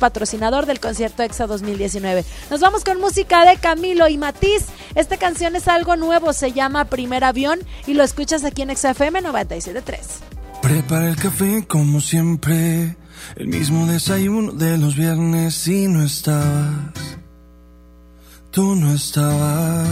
[0.61, 2.25] del concierto EXA 2019.
[2.51, 4.67] Nos vamos con música de Camilo y Matiz.
[4.95, 9.23] Esta canción es algo nuevo, se llama Primer Avión y lo escuchas aquí en XFM
[9.23, 10.21] 973.
[10.61, 12.97] Prepara el café como siempre,
[13.37, 17.17] el mismo desayuno de los viernes y no estabas.
[18.51, 19.89] Tú no estabas.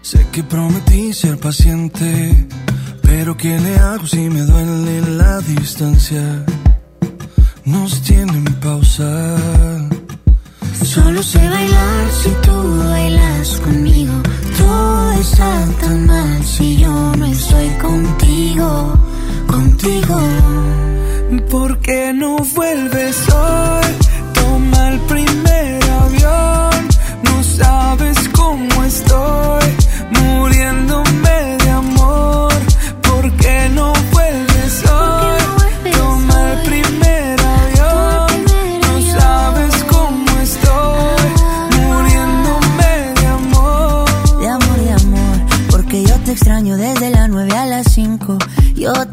[0.00, 2.48] Sé que prometí ser paciente,
[3.02, 6.46] pero ¿qué le hago si me duele la distancia?
[7.68, 9.36] Nos tienen pausa.
[10.82, 14.14] Solo sé bailar si tú bailas conmigo.
[14.56, 18.94] Todo está tan mal si yo no estoy contigo,
[19.46, 20.18] contigo.
[21.50, 23.86] ¿Por qué no vuelves hoy?
[24.32, 26.88] Toma el primer avión.
[27.24, 29.47] No sabes cómo estoy,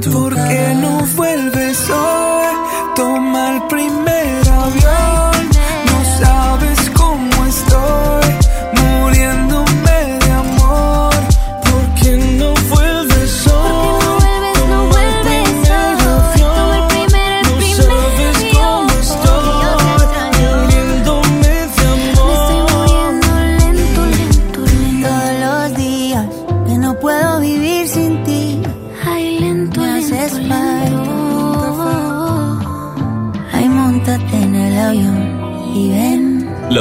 [0.00, 1.35] Para ver tu ¿Por qué no vuelves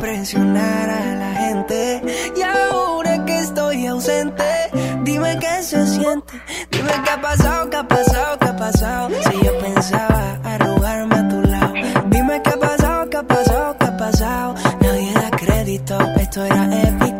[0.00, 2.02] impresionar a la gente.
[2.34, 4.44] Y ahora que estoy ausente
[5.04, 6.40] Dime qué se siente.
[6.70, 9.08] Dime qué ha pasado, qué ha pasado, qué ha pasado.
[9.10, 11.74] Si yo pensaba arrugarme a tu lado.
[12.06, 14.54] Dime qué ha pasado, qué ha pasado, qué ha pasado.
[14.80, 17.19] Nadie da crédito, esto era épico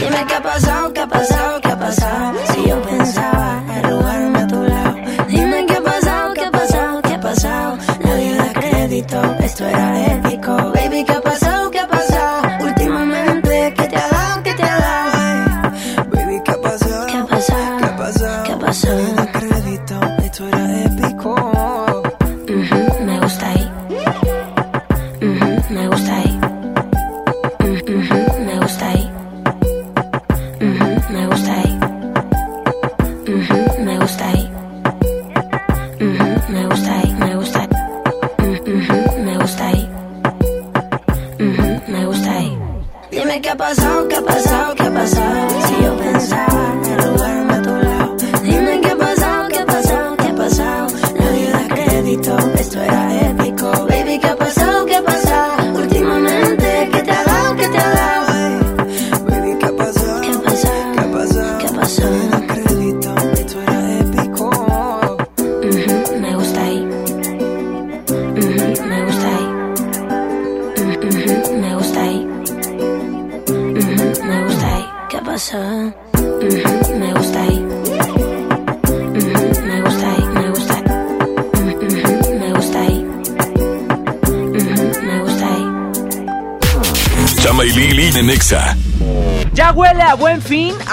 [0.00, 2.38] Dime qué ha pasado, qué ha pasado, qué ha pasado.
[2.54, 4.96] Si yo pensaba arrugarme a tu lado.
[5.28, 7.78] Dime qué ha pasado, qué ha pasado, qué ha pasado.
[8.02, 10.79] Nadie da crédito, esto era épico.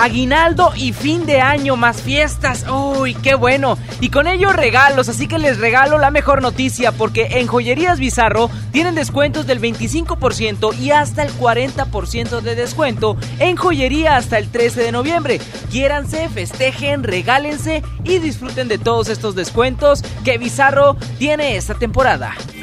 [0.08, 2.66] Aguinaldo y fin de año más fiestas.
[2.70, 3.78] Uy, qué bueno.
[4.00, 8.50] Y con ello regalos, así que les regalo la mejor noticia porque en Joyerías Bizarro
[8.72, 14.82] tienen descuentos del 25% y hasta el 40% de descuento en joyería hasta el 13
[14.84, 15.42] de noviembre.
[15.70, 22.34] Quiéranse, festejen, regálense y disfruten de todos estos descuentos que Bizarro tiene esta temporada.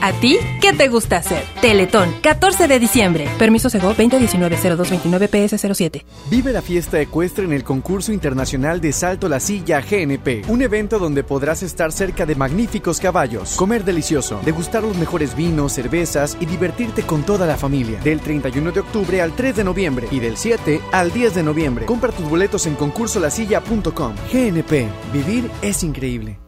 [0.00, 1.44] ¿A ti qué te gusta hacer?
[1.60, 3.28] Teletón, 14 de diciembre.
[3.36, 6.04] Permiso Sego 2019-0229 PS07.
[6.30, 11.00] Vive la fiesta ecuestre en el concurso internacional de Salto la Silla GNP, un evento
[11.00, 16.46] donde podrás estar cerca de magníficos caballos, comer delicioso, degustar los mejores vinos, cervezas y
[16.46, 18.00] divertirte con toda la familia.
[18.00, 21.86] Del 31 de octubre al 3 de noviembre y del 7 al 10 de noviembre.
[21.86, 24.14] Compra tus boletos en concursolasilla.com.
[24.32, 26.38] GNP, vivir es increíble.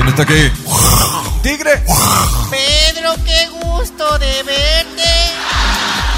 [0.00, 0.50] ¿Quién está aquí?
[1.42, 1.82] ¡Tigre!
[2.50, 5.02] Pedro, qué gusto de verte.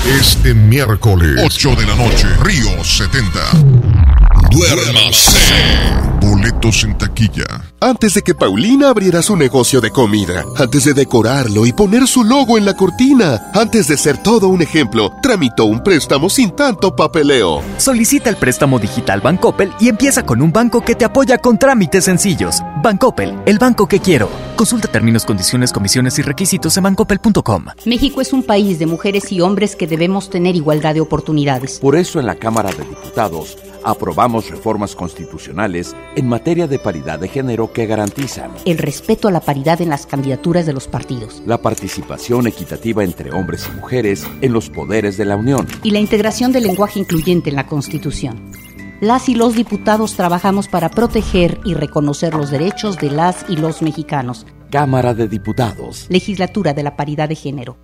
[0.06, 3.40] Este miércoles, 8 de la noche, Río 70.
[4.52, 5.36] Duérmase.
[6.42, 7.44] Boletos en taquilla.
[7.80, 12.24] Antes de que Paulina abriera su negocio de comida, antes de decorarlo y poner su
[12.24, 16.96] logo en la cortina, antes de ser todo un ejemplo, tramitó un préstamo sin tanto
[16.96, 17.62] papeleo.
[17.78, 22.06] Solicita el préstamo digital Bancoppel y empieza con un banco que te apoya con trámites
[22.06, 22.60] sencillos.
[22.82, 24.28] Bancoppel, el banco que quiero.
[24.56, 27.66] Consulta términos, condiciones, comisiones y requisitos en bancoppel.com.
[27.86, 31.78] México es un país de mujeres y hombres que debemos tener igualdad de oportunidades.
[31.78, 37.28] Por eso en la Cámara de Diputados aprobamos reformas constitucionales en materia de paridad de
[37.28, 41.58] género que garantizan el respeto a la paridad en las candidaturas de los partidos, la
[41.58, 46.52] participación equitativa entre hombres y mujeres en los poderes de la Unión y la integración
[46.52, 48.52] del lenguaje incluyente en la Constitución.
[49.00, 53.82] Las y los diputados trabajamos para proteger y reconocer los derechos de las y los
[53.82, 54.46] mexicanos.
[54.70, 56.06] Cámara de Diputados.
[56.08, 57.76] Legislatura de la Paridad de Género.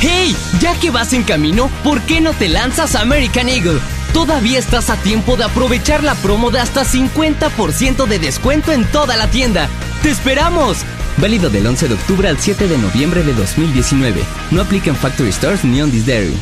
[0.00, 0.36] ¡Hey!
[0.60, 3.80] Ya que vas en camino, ¿por qué no te lanzas a American Eagle?
[4.12, 9.16] Todavía estás a tiempo de aprovechar la promo de hasta 50% de descuento en toda
[9.16, 9.68] la tienda.
[10.02, 10.78] ¡Te esperamos!
[11.18, 14.22] Válido del 11 de octubre al 7 de noviembre de 2019.
[14.50, 16.36] No aplica en Factory Stores ni on this dairy.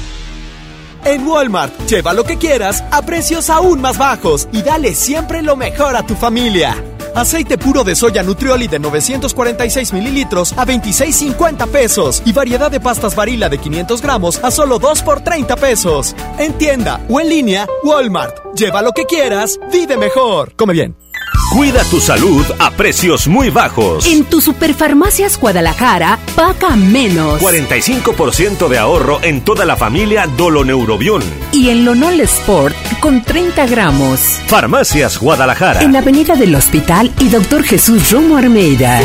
[1.04, 5.56] En Walmart, lleva lo que quieras a precios aún más bajos y dale siempre lo
[5.56, 6.76] mejor a tu familia.
[7.14, 12.22] Aceite puro de soya Nutrioli de 946 mililitros a 26.50 pesos.
[12.24, 16.14] Y variedad de pastas varila de 500 gramos a solo 2 por 30 pesos.
[16.38, 18.54] En tienda o en línea, Walmart.
[18.54, 20.52] Lleva lo que quieras, vive mejor.
[20.56, 21.07] Come bien.
[21.50, 24.06] Cuida tu salud a precios muy bajos.
[24.06, 27.40] En tu Superfarmacias Guadalajara, paga menos.
[27.40, 31.22] 45% de ahorro en toda la familia Doloneurobión.
[31.52, 34.20] Y en Lonol Sport, con 30 gramos.
[34.46, 35.82] Farmacias Guadalajara.
[35.82, 39.00] En la Avenida del Hospital y Doctor Jesús Romo Armeida.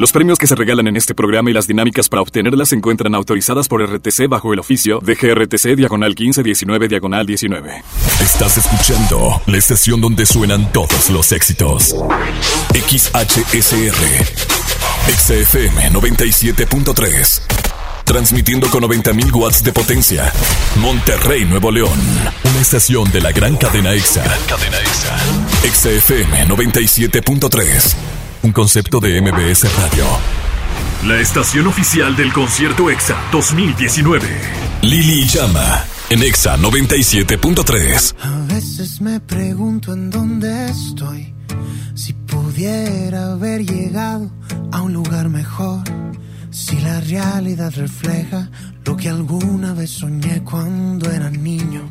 [0.00, 3.14] Los premios que se regalan en este programa y las dinámicas para obtenerlas se encuentran
[3.14, 7.82] autorizadas por RTC bajo el oficio de GRTC Diagonal 1519 Diagonal 19.
[8.22, 11.94] Estás escuchando la estación donde suenan todos los éxitos.
[12.72, 14.24] XHSR.
[15.18, 17.42] XFM 97.3.
[18.06, 20.32] Transmitiendo con 90.000 watts de potencia.
[20.76, 22.00] Monterrey, Nuevo León.
[22.44, 24.24] Una estación de la gran cadena EXA.
[24.24, 25.18] Gran cadena EXA.
[25.70, 28.19] XFM 97.3.
[28.42, 30.04] Un concepto de MBS Radio.
[31.06, 34.26] La estación oficial del concierto EXA 2019.
[34.80, 35.84] Lili Llama.
[36.08, 38.14] En EXA 97.3.
[38.22, 41.34] A veces me pregunto en dónde estoy.
[41.94, 44.30] Si pudiera haber llegado
[44.72, 45.82] a un lugar mejor.
[46.50, 48.48] Si la realidad refleja
[48.86, 51.90] lo que alguna vez soñé cuando era niño.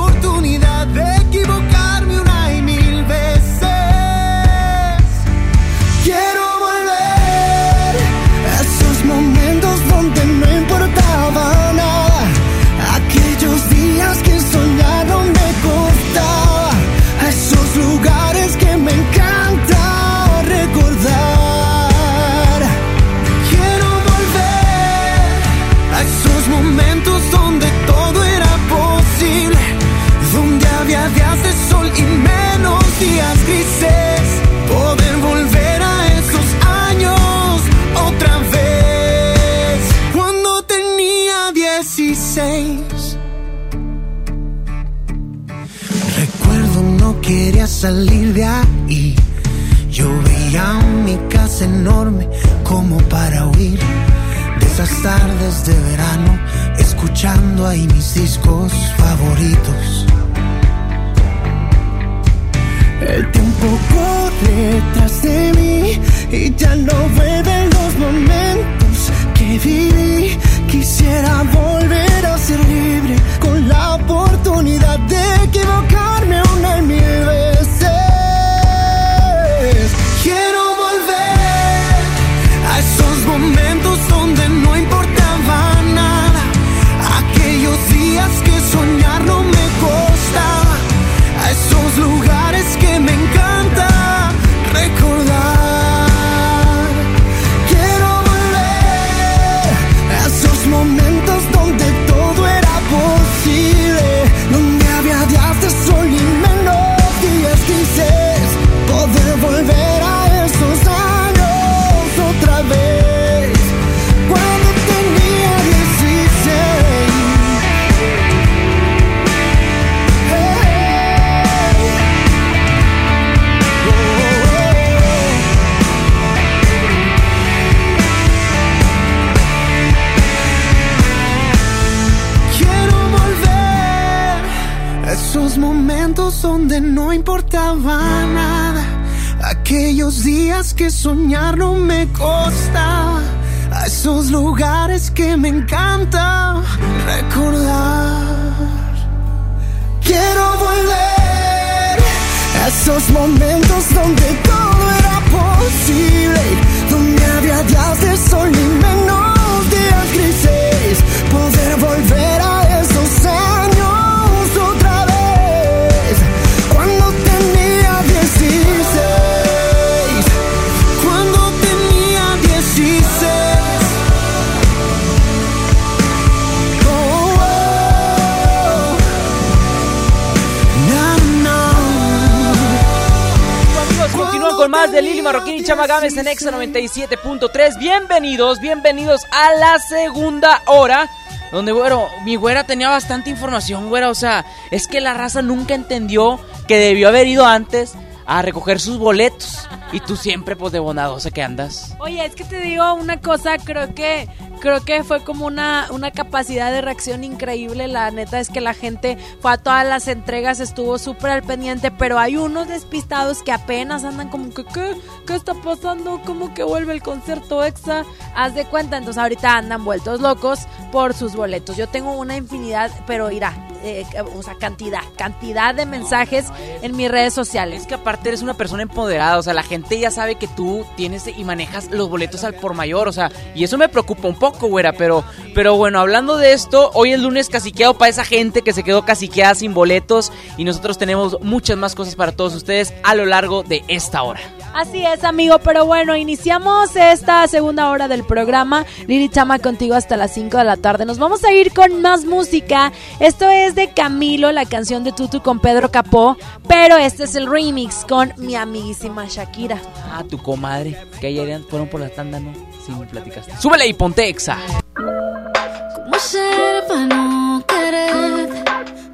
[186.21, 187.79] en Exa 97.3.
[187.79, 191.09] Bienvenidos, bienvenidos a la segunda hora.
[191.51, 194.07] Donde, bueno, mi güera tenía bastante información, güera.
[194.11, 197.93] O sea, es que la raza nunca entendió que debió haber ido antes
[198.27, 199.67] a recoger sus boletos.
[199.91, 201.95] Y tú siempre, pues, de bondadosa que andas.
[201.97, 204.29] Oye, es que te digo una cosa, creo que
[204.61, 207.87] creo que fue como una, una capacidad de reacción increíble.
[207.87, 211.91] La neta es que la gente fue a todas las entregas, estuvo súper al pendiente,
[211.91, 214.95] pero hay unos despistados que apenas andan como que, ¿qué?
[215.27, 216.21] ¿Qué está pasando?
[216.25, 218.05] ¿Cómo que vuelve el concierto exa?
[218.35, 220.59] Haz de cuenta, entonces ahorita andan vueltos locos
[220.91, 221.75] por sus boletos.
[221.75, 223.53] Yo tengo una infinidad, pero irá,
[223.83, 224.05] eh,
[224.35, 226.45] o sea, cantidad, cantidad de mensajes
[226.81, 227.81] en mis redes sociales.
[227.81, 230.85] Es que aparte eres una persona empoderada, o sea, la gente ya sabe que tú
[230.95, 234.37] tienes y manejas los boletos al por mayor, o sea, y eso me preocupa un
[234.37, 235.23] poco, güera, pero,
[235.53, 239.03] pero bueno, hablando de esto, hoy es lunes caciqueado para esa gente que se quedó
[239.05, 243.63] caciqueada sin boletos y nosotros tenemos muchas más cosas para todos ustedes a lo largo
[243.63, 244.41] de esta hora.
[244.73, 248.85] Así es, amigo, pero bueno, iniciamos esta segunda hora del programa.
[249.05, 251.05] Lili Chama contigo hasta las 5 de la tarde.
[251.05, 252.93] Nos vamos a ir con más música.
[253.19, 257.47] Esto es de Camilo, la canción de Tutu con Pedro Capó, pero este es el
[257.47, 259.81] remix con mi amiguísima Shakira.
[260.09, 262.53] Ah, tu comadre, que ayer fueron por la tanda, ¿no?
[262.85, 263.57] Sí, me platicaste.
[263.57, 264.57] Súbele y ponte exa.
[264.95, 268.49] ¿Cómo hacer para no querer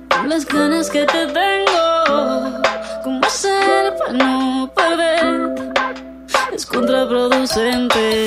[0.09, 2.61] con las ganas que te tengo?
[3.03, 5.46] ¿Cómo hacer para no perder?
[6.57, 8.25] Es contraproducente.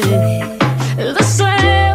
[0.97, 1.90] El deseo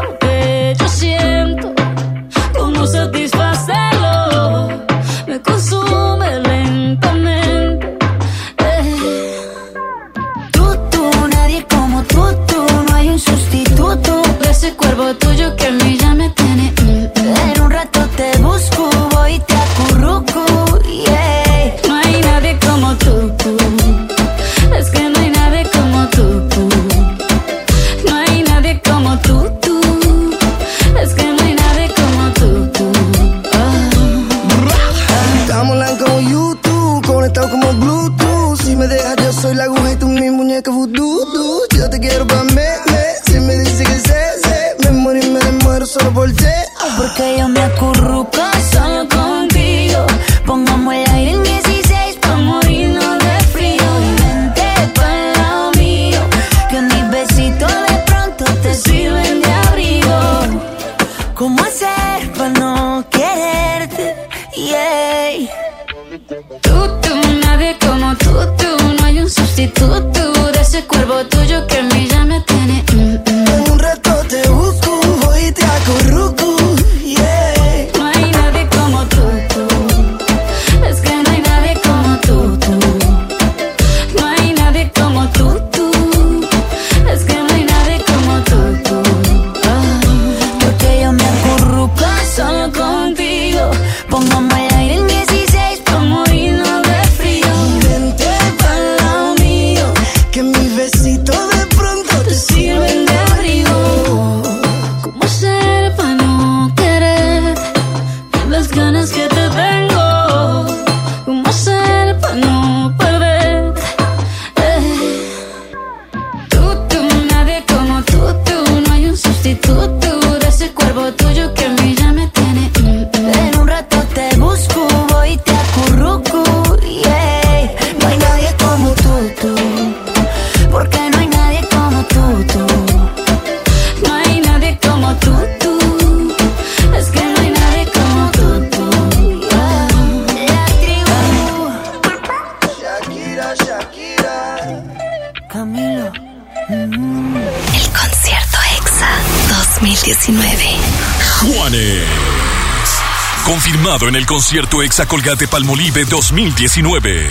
[154.26, 157.30] el concierto Exa Colgate Palmolive 2019.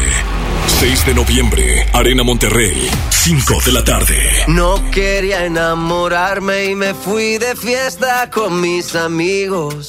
[0.78, 4.44] 6 de noviembre, Arena Monterrey, 5 de la tarde.
[4.46, 9.88] No quería enamorarme y me fui de fiesta con mis amigos.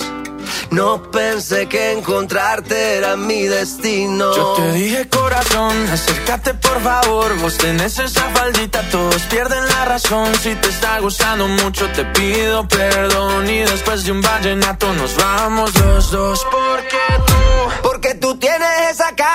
[0.72, 4.36] No pensé que encontrarte era mi destino.
[4.36, 10.34] Yo te dije corazón, acércate por favor, vos tenés esa faldita, todos pierden la razón.
[10.36, 15.74] Si te está gustando mucho te pido perdón y después de un vallenato nos vamos
[15.76, 16.46] los dos.
[16.50, 16.58] Tú,
[17.84, 19.35] Porque tú tienes esa cara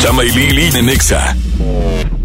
[0.00, 1.36] Chama y Lili en Exa.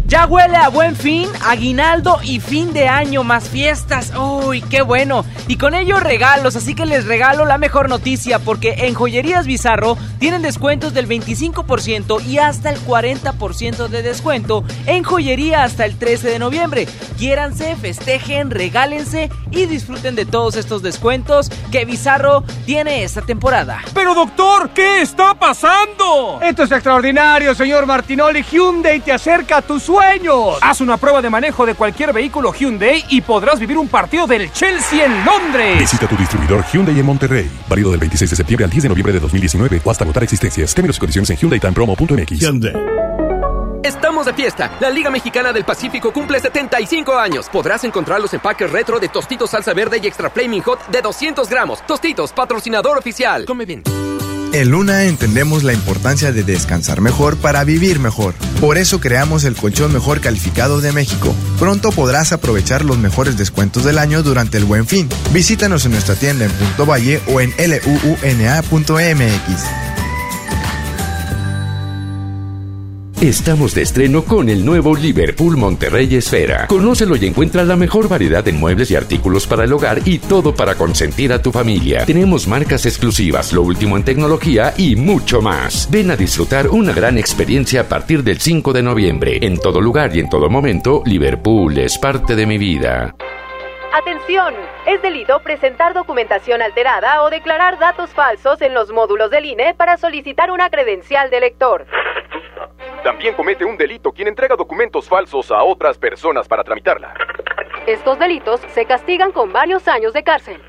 [0.06, 4.12] Ya huele a buen fin, aguinaldo y fin de año, más fiestas.
[4.16, 5.26] ¡Uy, qué bueno!
[5.48, 9.96] Y con ello regalos, así que les regalo la mejor noticia porque en Joyerías Bizarro
[10.18, 16.30] tienen descuentos del 25% y hasta el 40% de descuento en joyería hasta el 13
[16.30, 16.88] de noviembre.
[17.16, 23.82] Quiéranse, festejen, regálense y disfruten de todos estos descuentos que Bizarro tiene esta temporada.
[23.94, 26.40] Pero doctor, ¿qué está pasando?
[26.42, 28.42] Esto es extraordinario, señor Martinoli.
[28.42, 30.58] Hyundai te acerca a tus sueños.
[30.60, 34.52] Haz una prueba de manejo de cualquier vehículo Hyundai y podrás vivir un partido del
[34.52, 35.35] Chelsea en Londres.
[35.78, 37.50] Visita tu distribuidor Hyundai en Monterrey.
[37.68, 40.74] Válido del 26 de septiembre al 10 de noviembre de 2019 o hasta agotar existencias.
[40.74, 43.06] Términos y condiciones en HyundaiTimePromo.mx.
[43.82, 44.76] Estamos de fiesta.
[44.80, 47.48] La Liga Mexicana del Pacífico cumple 75 años.
[47.48, 51.48] Podrás encontrar los empaques retro de Tostitos Salsa Verde y Extra Flaming Hot de 200
[51.48, 51.86] gramos.
[51.86, 53.44] Tostitos, patrocinador oficial.
[53.44, 53.84] Come bien.
[54.52, 58.34] En Luna entendemos la importancia de descansar mejor para vivir mejor.
[58.60, 61.34] Por eso creamos el colchón mejor calificado de México.
[61.58, 65.08] Pronto podrás aprovechar los mejores descuentos del año durante el Buen Fin.
[65.32, 68.96] Visítanos en nuestra tienda en Punto Valle o en luuna.mx.
[73.22, 76.66] Estamos de estreno con el nuevo Liverpool Monterrey Esfera.
[76.66, 80.54] Conócelo y encuentra la mejor variedad de muebles y artículos para el hogar y todo
[80.54, 82.04] para consentir a tu familia.
[82.04, 85.88] Tenemos marcas exclusivas, lo último en tecnología y mucho más.
[85.90, 89.38] Ven a disfrutar una gran experiencia a partir del 5 de noviembre.
[89.40, 93.14] En todo lugar y en todo momento, Liverpool es parte de mi vida.
[93.94, 94.54] Atención,
[94.86, 99.96] es delito presentar documentación alterada o declarar datos falsos en los módulos del INE para
[99.96, 101.86] solicitar una credencial de lector.
[103.06, 107.14] También comete un delito quien entrega documentos falsos a otras personas para tramitarla.
[107.86, 110.60] Estos delitos se castigan con varios años de cárcel.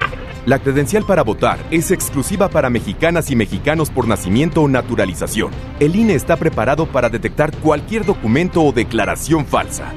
[0.46, 5.50] La credencial para votar es exclusiva para mexicanas y mexicanos por nacimiento o naturalización.
[5.80, 9.92] El INE está preparado para detectar cualquier documento o declaración falsa.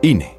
[0.00, 0.38] INE.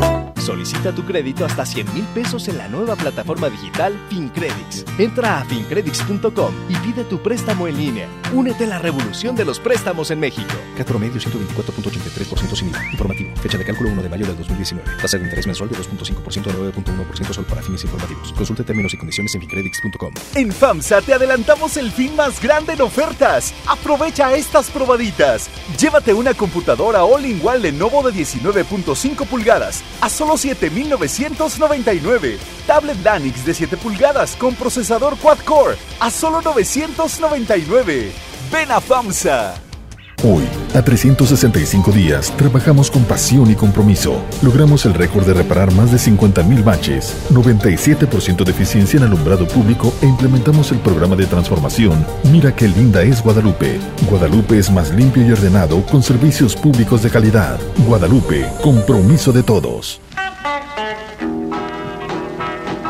[0.51, 4.83] Solicita tu crédito hasta 100 mil pesos en la nueva plataforma digital FinCredits.
[4.97, 8.09] Entra a fincredits.com y pide tu préstamo en línea.
[8.33, 10.51] Únete a la revolución de los préstamos en México.
[10.75, 12.85] Cat promedio 124.83% sin IVA.
[12.91, 13.33] Informativo.
[13.37, 14.97] Fecha de cálculo 1 de mayo del 2019.
[15.01, 18.33] Tasa de interés mensual de 2.5% a 9.1% solo para fines informativos.
[18.33, 20.13] Consulte términos y condiciones en fincredits.com.
[20.35, 23.53] En FAMSA te adelantamos el fin más grande en ofertas.
[23.67, 25.49] Aprovecha estas probaditas.
[25.79, 32.37] Llévate una computadora all-in-one Lenovo de 19.5 pulgadas a solo 7,999.
[32.65, 38.11] Tablet Lanix de 7 pulgadas con procesador quad-core a solo 999.
[38.51, 39.53] Ven a FAMSA.
[40.23, 40.43] Hoy,
[40.75, 44.21] a 365 días, trabajamos con pasión y compromiso.
[44.43, 49.91] Logramos el récord de reparar más de 50.000 baches, 97% de eficiencia en alumbrado público
[49.99, 53.79] e implementamos el programa de transformación Mira qué linda es Guadalupe.
[54.07, 57.59] Guadalupe es más limpio y ordenado con servicios públicos de calidad.
[57.87, 60.01] Guadalupe, compromiso de todos.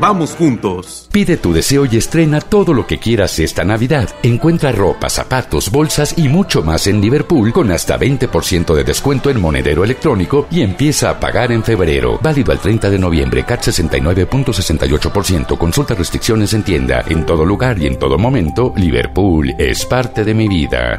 [0.00, 1.08] Vamos juntos.
[1.12, 4.08] Pide tu deseo y estrena todo lo que quieras esta Navidad.
[4.22, 9.38] Encuentra ropa, zapatos, bolsas y mucho más en Liverpool con hasta 20% de descuento en
[9.38, 12.18] monedero electrónico y empieza a pagar en febrero.
[12.22, 15.58] Válido al 30 de noviembre, CAT 69.68%.
[15.58, 17.04] Consulta restricciones en tienda.
[17.06, 20.98] En todo lugar y en todo momento, Liverpool es parte de mi vida.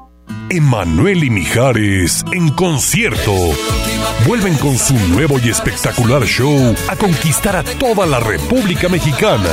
[0.53, 3.31] Emanuel y Mijares en concierto.
[4.27, 9.49] Vuelven con su nuevo y espectacular show a conquistar a toda la República Mexicana.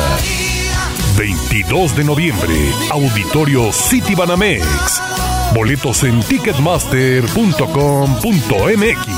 [1.17, 5.01] 22 de noviembre, Auditorio City Banamex.
[5.55, 9.18] Boletos en ticketmaster.com.mx.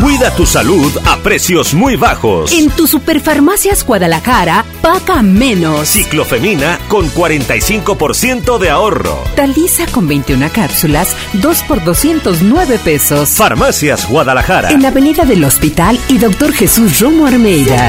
[0.00, 2.52] Cuida tu salud a precios muy bajos.
[2.52, 5.88] En tu Superfarmacias Guadalajara, paga menos.
[5.88, 9.18] Ciclofemina con 45% de ahorro.
[9.34, 13.30] Talisa con 21 cápsulas, 2 por 209 pesos.
[13.30, 14.70] Farmacias Guadalajara.
[14.70, 17.88] En la Avenida del Hospital y Doctor Jesús Romo Armeida.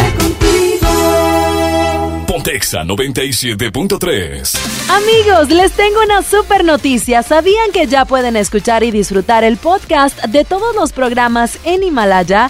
[2.40, 4.57] Pontexa 97.3.
[4.90, 7.22] Amigos, les tengo una super noticia.
[7.22, 12.49] ¿Sabían que ya pueden escuchar y disfrutar el podcast de todos los programas en Himalaya?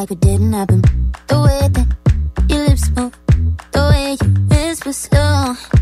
[0.00, 0.80] like it didn't happen.
[1.26, 1.88] The way that
[2.48, 3.12] your lips move,
[3.72, 5.79] the way you whisper slow.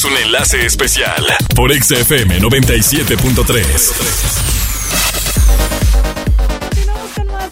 [0.00, 1.22] Es un enlace especial
[1.54, 3.92] por XFM 97.3.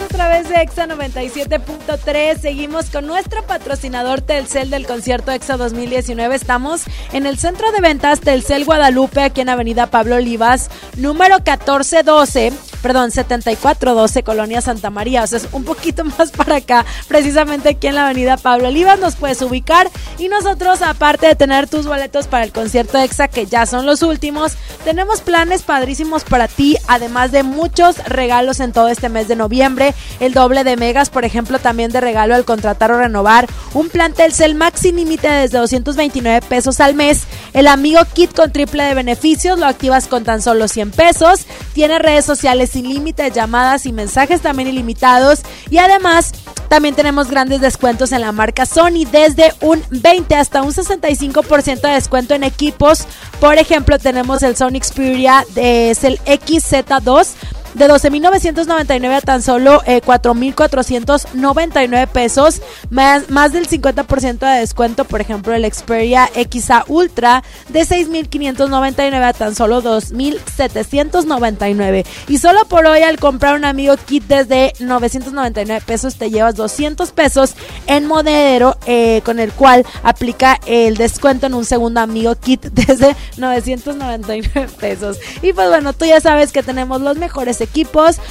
[0.01, 2.41] a través de Exa 97.3.
[2.41, 6.35] Seguimos con nuestro patrocinador Telcel del concierto Exa 2019.
[6.35, 12.55] Estamos en el centro de ventas Telcel Guadalupe, aquí en Avenida Pablo Olivas, número 1412.
[12.89, 15.23] Perdón, 7412, Colonia Santa María.
[15.23, 18.99] O sea, es un poquito más para acá, precisamente aquí en la Avenida Pablo Olivas.
[18.99, 19.91] Nos puedes ubicar.
[20.17, 24.01] Y nosotros, aparte de tener tus boletos para el concierto Exa, que ya son los
[24.01, 29.37] últimos, tenemos planes padrísimos para ti, además de muchos regalos en todo este mes de
[29.37, 29.95] noviembre.
[30.19, 33.49] El doble de megas, por ejemplo, también de regalo al contratar o renovar.
[33.75, 37.25] Un plan Telcel Max sin límite desde 229 pesos al mes.
[37.53, 41.45] El amigo Kit con triple de beneficios lo activas con tan solo 100 pesos.
[41.75, 45.41] Tiene redes sociales sin límite, llamadas y mensajes también ilimitados.
[45.69, 46.33] Y además,
[46.69, 51.95] también tenemos grandes descuentos en la marca Sony, desde un 20 hasta un 65% de
[51.95, 53.07] descuento en equipos.
[53.41, 57.29] Por ejemplo, tenemos el Sony Xperia, de- es el XZ2
[57.75, 65.21] de 12.999 a tan solo eh, 4.499 pesos, más, más del 50% de descuento, por
[65.21, 72.05] ejemplo, el Xperia XA Ultra de 6.599 a tan solo 2.799.
[72.29, 77.13] Y solo por hoy al comprar un amigo kit desde 999 pesos te llevas 200
[77.13, 77.55] pesos
[77.87, 83.15] en monedero eh, con el cual aplica el descuento en un segundo amigo kit desde
[83.37, 85.19] 999 pesos.
[85.43, 87.68] Y pues bueno, tú ya sabes que tenemos los mejores equipos,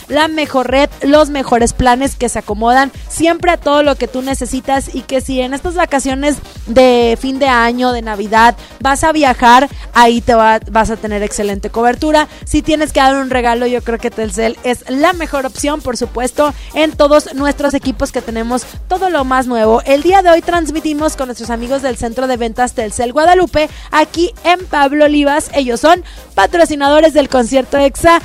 [0.07, 4.21] la mejor red, los mejores planes que se acomodan siempre a todo lo que tú
[4.21, 9.11] necesitas y que si en estas vacaciones de fin de año, de Navidad, vas a
[9.11, 12.27] viajar, ahí te va- vas a tener excelente cobertura.
[12.45, 15.97] Si tienes que dar un regalo, yo creo que Telcel es la mejor opción, por
[15.97, 19.81] supuesto, en todos nuestros equipos que tenemos todo lo más nuevo.
[19.85, 24.33] El día de hoy transmitimos con nuestros amigos del Centro de Ventas Telcel Guadalupe, aquí
[24.43, 25.49] en Pablo Olivas.
[25.53, 26.03] Ellos son
[26.35, 28.21] patrocinadores del concierto EXA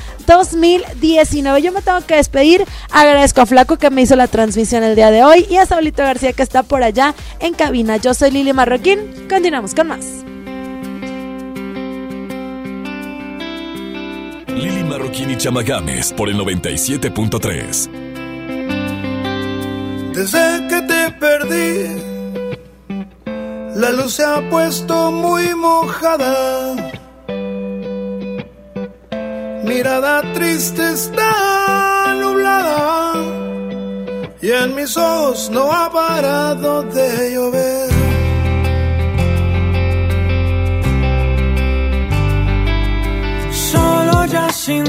[0.93, 1.61] 2019.
[1.61, 2.65] Yo me tengo que despedir.
[2.91, 6.03] Agradezco a Flaco que me hizo la transmisión el día de hoy y a Saulito
[6.03, 7.97] García que está por allá en cabina.
[7.97, 8.99] Yo soy Lili Marroquín.
[9.29, 10.05] Continuamos con más.
[14.47, 17.89] Lili Marroquín y Chama Games por el 97.3.
[20.13, 21.87] Desde que te perdí,
[23.75, 26.75] la luz se ha puesto muy mojada.
[29.63, 33.13] Mirada triste está nublada
[34.41, 37.89] y en mis ojos no ha parado de llover.
[43.51, 44.83] Solo ya sin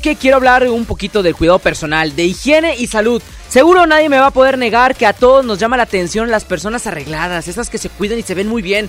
[0.00, 3.20] bloque quiero hablar un poquito del cuidado personal, de higiene y salud.
[3.50, 6.44] Seguro nadie me va a poder negar que a todos nos llama la atención las
[6.44, 8.88] personas arregladas, esas que se cuidan y se ven muy bien.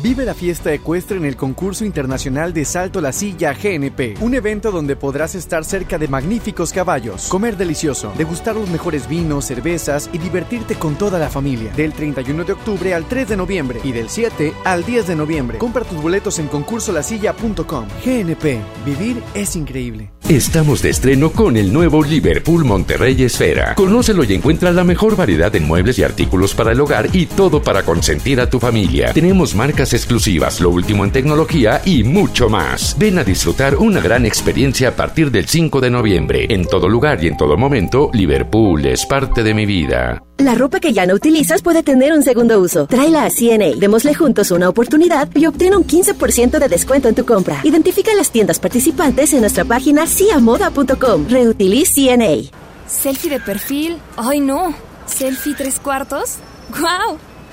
[0.00, 4.70] Vive la fiesta ecuestre en el concurso internacional de Salto la Silla GNP, un evento
[4.70, 10.18] donde podrás estar cerca de magníficos caballos, comer delicioso, degustar los mejores vinos, cervezas y
[10.18, 11.72] divertirte con toda la familia.
[11.72, 15.58] Del 31 de octubre al 3 de noviembre y del 7 al 10 de noviembre.
[15.58, 17.88] Compra tus boletos en concursolasilla.com.
[18.04, 20.12] GNP, vivir es increíble.
[20.28, 23.74] Estamos de estreno con el nuevo Liverpool Monterrey Esfera.
[23.74, 27.62] Conócelo y encuentra la mejor variedad en muebles y artículos para el hogar y todo
[27.62, 29.14] para consentir a tu familia.
[29.14, 32.96] Tenemos marcas exclusivas, lo último en tecnología y mucho más.
[32.98, 36.46] Ven a disfrutar una gran experiencia a partir del 5 de noviembre.
[36.48, 40.22] En todo lugar y en todo momento, Liverpool es parte de mi vida.
[40.38, 42.86] La ropa que ya no utilizas puede tener un segundo uso.
[42.86, 47.24] Tráela a CNA, démosle juntos una oportunidad y obtén un 15% de descuento en tu
[47.24, 47.60] compra.
[47.64, 51.26] Identifica las tiendas participantes en nuestra página ciamoda.com.
[51.28, 52.50] Reutiliz CNA.
[52.86, 53.98] Selfie de perfil.
[54.16, 54.74] Ay, no.
[55.06, 56.36] Selfie tres cuartos.
[56.70, 57.18] ¡Guau!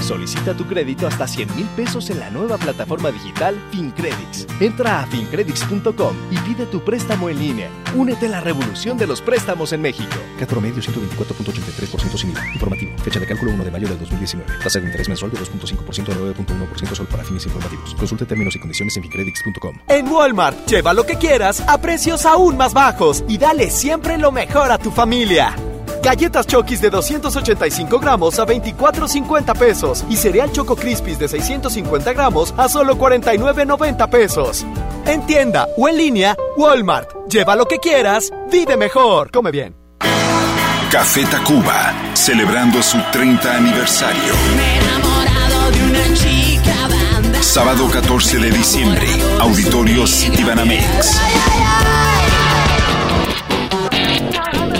[0.00, 4.46] Solicita tu crédito hasta 100 mil pesos en la nueva plataforma digital FinCredits.
[4.60, 7.70] Entra a fincredits.com y pide tu préstamo en línea.
[7.94, 10.16] Únete a la revolución de los préstamos en México.
[10.38, 12.46] Cat promedio 124.83% sin IVA.
[12.54, 12.92] Informativo.
[12.98, 14.50] Fecha de cálculo 1 de mayo del 2019.
[14.62, 17.94] Tasa de interés mensual de 2.5% a 9.1% solo para fines informativos.
[17.94, 19.76] Consulte términos y condiciones en fincredits.com.
[19.88, 24.32] En Walmart, lleva lo que quieras a precios aún más bajos y dale siempre lo
[24.32, 25.54] mejor a tu familia.
[26.02, 32.54] Galletas Chokis de 285 gramos a 24.50 pesos y cereal Choco Crispies de 650 gramos
[32.56, 34.66] a solo 49.90 pesos.
[35.06, 37.10] En tienda o en línea, Walmart.
[37.28, 39.30] Lleva lo que quieras, vive mejor.
[39.30, 39.76] Come bien.
[40.90, 44.34] Café Tacuba, celebrando su 30 aniversario.
[47.40, 49.06] Sábado 14 de diciembre,
[49.38, 51.20] Auditorio Citibanamex.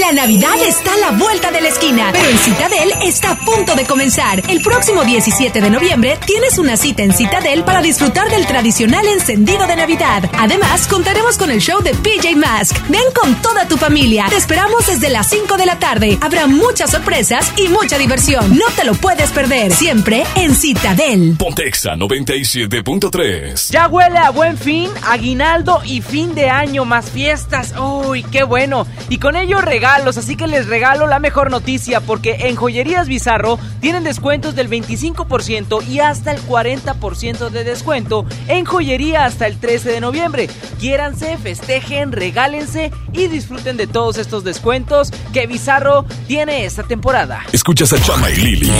[0.00, 3.76] La Navidad está a la vuelta de la esquina, pero en Citadel está a punto
[3.76, 4.42] de comenzar.
[4.48, 9.66] El próximo 17 de noviembre tienes una cita en Citadel para disfrutar del tradicional encendido
[9.68, 10.28] de Navidad.
[10.36, 12.76] Además, contaremos con el show de PJ Mask.
[12.88, 14.26] Ven con toda tu familia.
[14.28, 16.18] Te esperamos desde las 5 de la tarde.
[16.20, 18.56] Habrá muchas sorpresas y mucha diversión.
[18.58, 19.70] No te lo puedes perder.
[19.72, 21.36] Siempre en Citadel.
[21.38, 23.70] Pontexa 97.3.
[23.70, 27.74] Ya huele a buen fin, aguinaldo y fin de año, más fiestas.
[27.78, 28.86] ¡Uy, qué bueno!
[29.08, 33.58] Y con ello regalos, así que les regalo la mejor noticia porque en Joyerías Bizarro
[33.80, 39.92] tienen descuentos del 25% y hasta el 40% de descuento en joyería hasta el 13
[39.92, 40.48] de noviembre.
[40.80, 47.42] Quiéranse, festejen, regálense y disfruten de todos estos descuentos que Bizarro tiene esta temporada.
[47.52, 48.72] Escuchas a Chama y Lili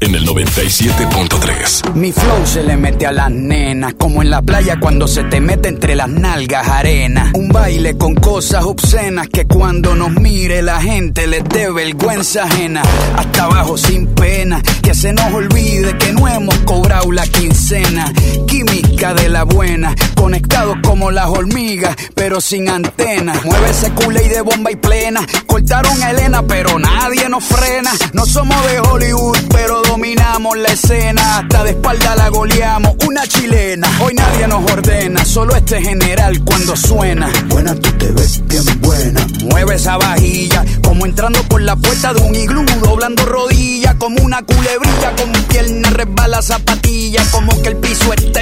[0.00, 1.94] en el 97.3.
[1.94, 5.40] Mi flow se le mete a las nenas, como en la playa cuando se te
[5.40, 7.32] mete entre las nalgas arena.
[7.34, 10.12] Un baile con cosas obscenas que cuando nos
[10.42, 12.82] mire la gente les dé vergüenza ajena.
[13.16, 18.12] Hasta abajo sin pena, que se nos olvide que no hemos cobrado la quincena.
[18.52, 23.32] Química de la buena, conectados como las hormigas, pero sin antena.
[23.44, 25.26] Mueve ese culé y de bomba y plena.
[25.46, 27.90] Cortaron a Elena, pero nadie nos frena.
[28.12, 31.38] No somos de Hollywood, pero dominamos la escena.
[31.38, 33.88] Hasta de espalda la goleamos, una chilena.
[34.02, 37.32] Hoy nadie nos ordena, solo este general cuando suena.
[37.46, 39.26] Buena, tú te ves bien buena.
[39.44, 44.42] Mueve esa vajilla, como entrando por la puerta de un iglú, doblando rodillas, como una
[44.42, 48.41] culebrilla, con pierna resbala zapatilla, como que el piso está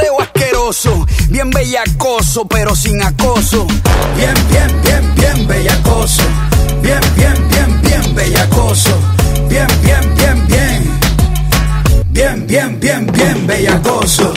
[0.00, 1.06] perreo asqueroso.
[1.28, 3.66] Bien bellacoso, pero sin acoso.
[4.16, 6.22] Bien, bien, bien, bien bellacoso.
[6.82, 8.90] Bien, bien, bien, bien bellacoso.
[9.48, 11.00] Bien, bien, bien, bien.
[12.10, 14.32] Bien, bien, bien, bien bellacoso.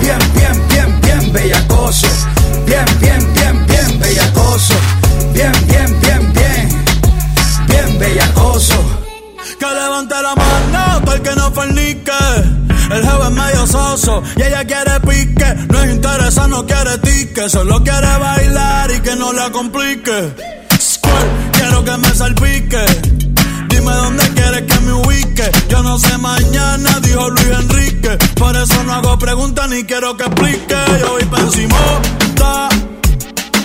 [0.00, 2.08] Bien, bien, bien, bien bellacoso.
[2.66, 4.74] Bien, bien, bien, bien bellacoso.
[5.32, 6.68] Bien, bien, bien, bien.
[7.66, 8.74] Bien bellacoso.
[9.58, 12.07] Que levante la mano todo el que no fornique.
[12.90, 15.54] El jefe es medio soso y ella quiere pique.
[15.70, 17.48] No es interesa, no quiere tique.
[17.48, 20.34] Solo quiere bailar y que no la complique.
[20.80, 22.84] Squirt, quiero que me salpique.
[23.68, 25.50] Dime dónde quieres que me ubique.
[25.68, 28.16] Yo no sé mañana, dijo Luis Enrique.
[28.36, 30.76] Por eso no hago preguntas ni quiero que explique.
[31.00, 31.76] Yo voy pa' encima,
[32.36, 32.68] ta.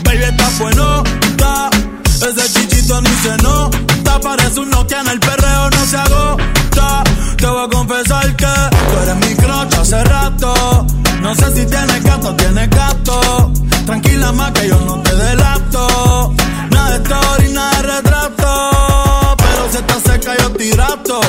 [0.03, 1.03] Baby, está bueno,
[1.37, 1.69] ta.
[2.05, 4.19] Ese chichito ni se nota.
[4.21, 7.03] Parece un Nokia en el perreo, no se agota.
[7.37, 8.72] Te voy a confesar que
[9.03, 10.85] eres mi crocha hace rato.
[11.21, 13.51] No sé si tienes gato, tienes gato.
[13.85, 16.34] Tranquila más que yo no te delato.
[16.71, 19.35] Nada de story, nada de retrato.
[19.38, 21.19] Pero si estás seca yo tirato.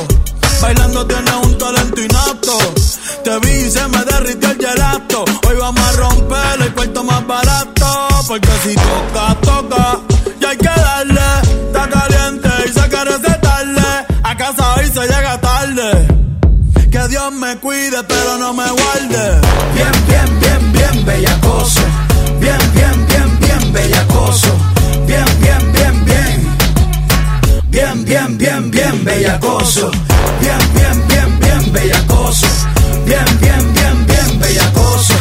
[0.63, 2.59] Bailando tienes un talento inapto.
[3.25, 5.25] Te vi y se me derritió el gelato.
[5.49, 8.09] Hoy vamos a romper el cuarto más barato.
[8.29, 10.14] Porque si toca, toca
[17.25, 19.41] Dios me cuide, pero no me guarde.
[19.75, 21.81] Bien, bien, bien, bien, bellacoso.
[22.39, 24.49] Bien, bien, bien, bien, bellacoso.
[25.07, 26.57] Bien, bien, bien, bien.
[27.71, 29.91] Bien, bien, bien, bien, bellacoso.
[30.41, 32.47] Bien, bien, bien, bien, bellacoso.
[33.07, 35.15] Bien, bien, bien, bien, bellacoso.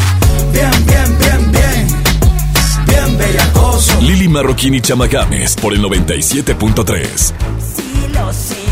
[0.51, 1.87] Bien, bien, bien, bien.
[2.85, 4.01] Bien, bellacoso.
[4.01, 7.33] Lili Marroquín y Chamagames por el 97.3.
[7.75, 8.62] Si los simios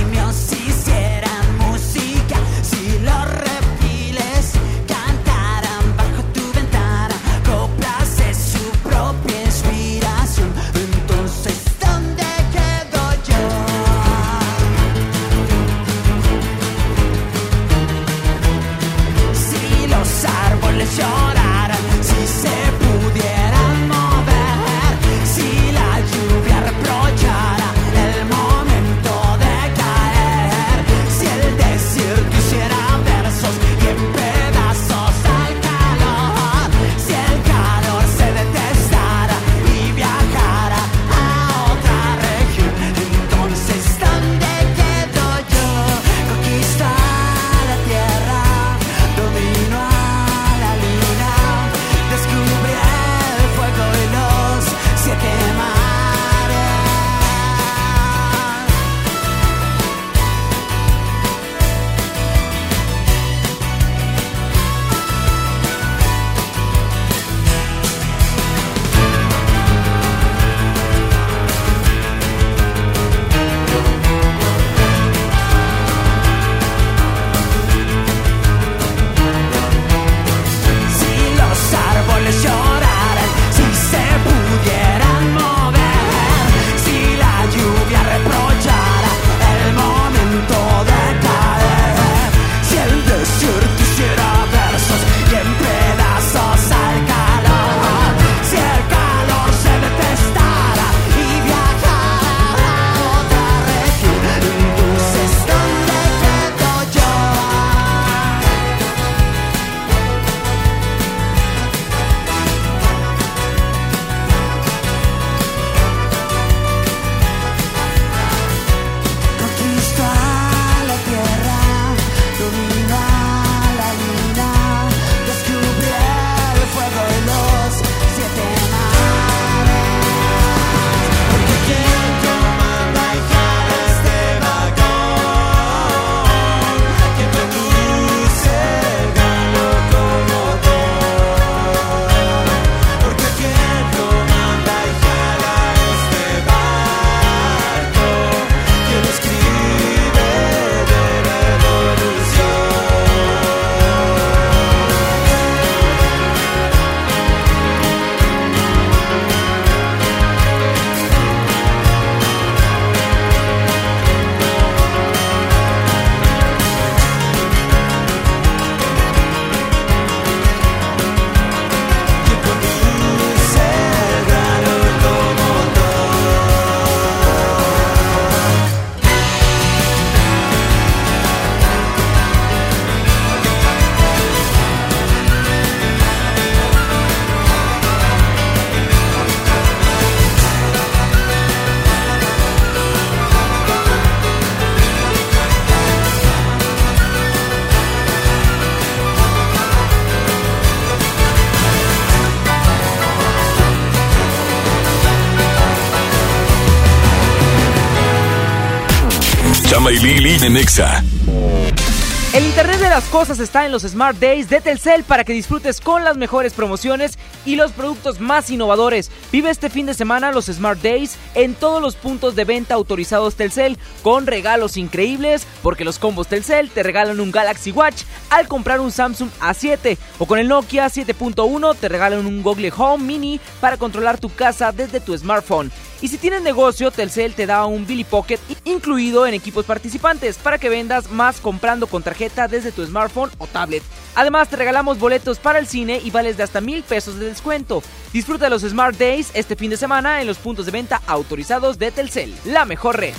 [213.21, 217.19] cosas está en los Smart Days de Telcel para que disfrutes con las mejores promociones
[217.45, 219.11] y los productos más innovadores.
[219.31, 223.35] Vive este fin de semana los Smart Days en todos los puntos de venta autorizados
[223.35, 228.79] Telcel con regalos increíbles porque los combos Telcel te regalan un Galaxy Watch al comprar
[228.79, 233.77] un Samsung A7 o con el Nokia 7.1 te regalan un Google Home Mini para
[233.77, 235.71] controlar tu casa desde tu smartphone.
[236.01, 240.57] Y si tienes negocio, Telcel te da un Billy Pocket incluido en equipos participantes para
[240.57, 243.83] que vendas más comprando con tarjeta desde tu smartphone o tablet.
[244.15, 247.83] Además, te regalamos boletos para el cine y vales de hasta mil pesos de descuento.
[248.13, 251.79] Disfruta de los Smart Days este fin de semana en los puntos de venta autorizados
[251.79, 253.13] de Telcel, la mejor red.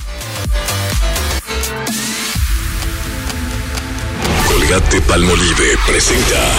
[4.46, 6.54] Colgate Palmolive presenta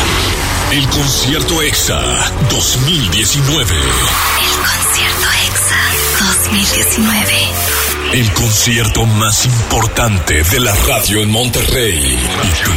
[0.72, 2.02] El concierto EXA
[2.50, 3.76] 2019.
[3.76, 5.80] El concierto EXA
[6.20, 7.83] 2019.
[8.14, 11.98] El concierto más importante de la radio en Monterrey.
[12.44, 12.72] Y tú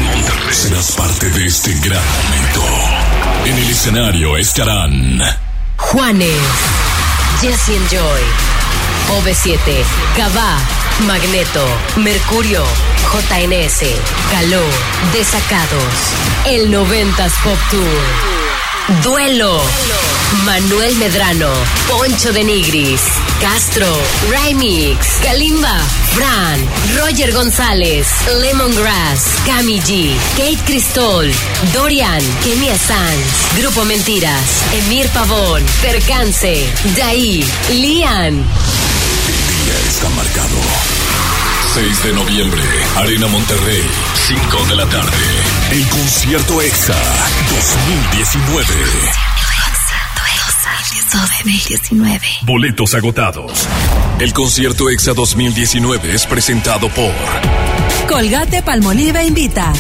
[0.51, 2.63] serás parte de este gran momento.
[3.45, 5.21] En el escenario estarán
[5.77, 6.41] Juanes,
[7.43, 8.23] Jesse Joy,
[9.11, 9.85] OV7,
[10.17, 10.59] Cabá,
[11.07, 12.65] Magneto, Mercurio,
[13.13, 13.83] JNS,
[14.31, 14.63] Caló,
[15.13, 15.95] Desacados,
[16.47, 18.36] el 90s Pop Tour,
[19.03, 19.61] Duelo,
[20.45, 21.51] Manuel Medrano,
[21.89, 23.01] Poncho de Nigris,
[23.41, 23.87] Castro,
[24.31, 25.81] Remix, Kalimba,
[26.15, 26.65] Fran,
[26.97, 28.07] Roger González,
[28.41, 31.29] Lemongrass, Cami G, Kate Cristol,
[31.73, 36.65] Dorian, Kenia Sanz, Grupo Mentiras, Emir Pavón, Percance,
[36.97, 38.35] Daí, Lian.
[38.37, 40.57] El día está marcado.
[41.77, 42.63] 6 de noviembre,
[42.97, 43.83] Arena Monterrey,
[44.15, 45.11] 5 de la tarde.
[45.71, 46.95] El concierto EXA
[47.51, 48.65] 2019.
[51.13, 52.27] 2019.
[52.45, 53.69] Boletos agotados.
[54.19, 57.13] El concierto EXA 2019 es presentado por
[58.09, 59.71] Colgate Palmolive invita.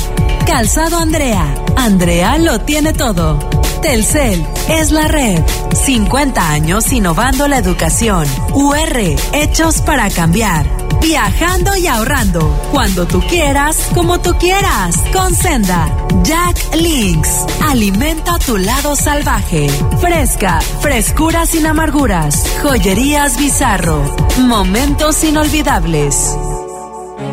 [0.46, 1.54] Calzado Andrea.
[1.78, 3.38] Andrea lo tiene todo.
[3.80, 5.42] Telcel es la red.
[5.86, 8.28] 50 años innovando la educación.
[8.52, 10.85] UR, hechos para cambiar.
[11.06, 12.40] Viajando y ahorrando.
[12.72, 14.96] Cuando tú quieras, como tú quieras.
[15.12, 15.88] Con Senda.
[16.24, 17.46] Jack Links.
[17.62, 19.68] Alimenta tu lado salvaje.
[20.00, 20.60] Fresca.
[20.80, 22.44] Frescura sin amarguras.
[22.60, 24.02] Joyerías Bizarro.
[24.48, 26.36] Momentos inolvidables.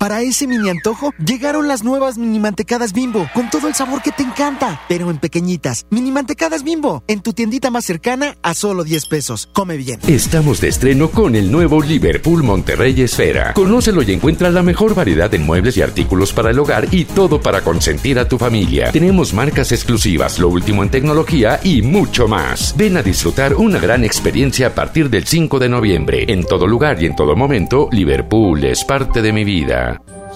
[0.00, 4.10] Para ese mini antojo, llegaron las nuevas mini mantecadas bimbo, con todo el sabor que
[4.10, 5.84] te encanta, pero en pequeñitas.
[5.90, 9.50] Mini mantecadas bimbo, en tu tiendita más cercana a solo 10 pesos.
[9.52, 10.00] Come bien.
[10.08, 13.52] Estamos de estreno con el nuevo Liverpool Monterrey Esfera.
[13.52, 17.42] Conócelo y encuentra la mejor variedad en muebles y artículos para el hogar y todo
[17.42, 18.92] para consentir a tu familia.
[18.92, 22.74] Tenemos marcas exclusivas, lo último en tecnología y mucho más.
[22.74, 26.24] Ven a disfrutar una gran experiencia a partir del 5 de noviembre.
[26.26, 29.89] En todo lugar y en todo momento, Liverpool es parte de mi vida.
[29.98, 30.19] пока.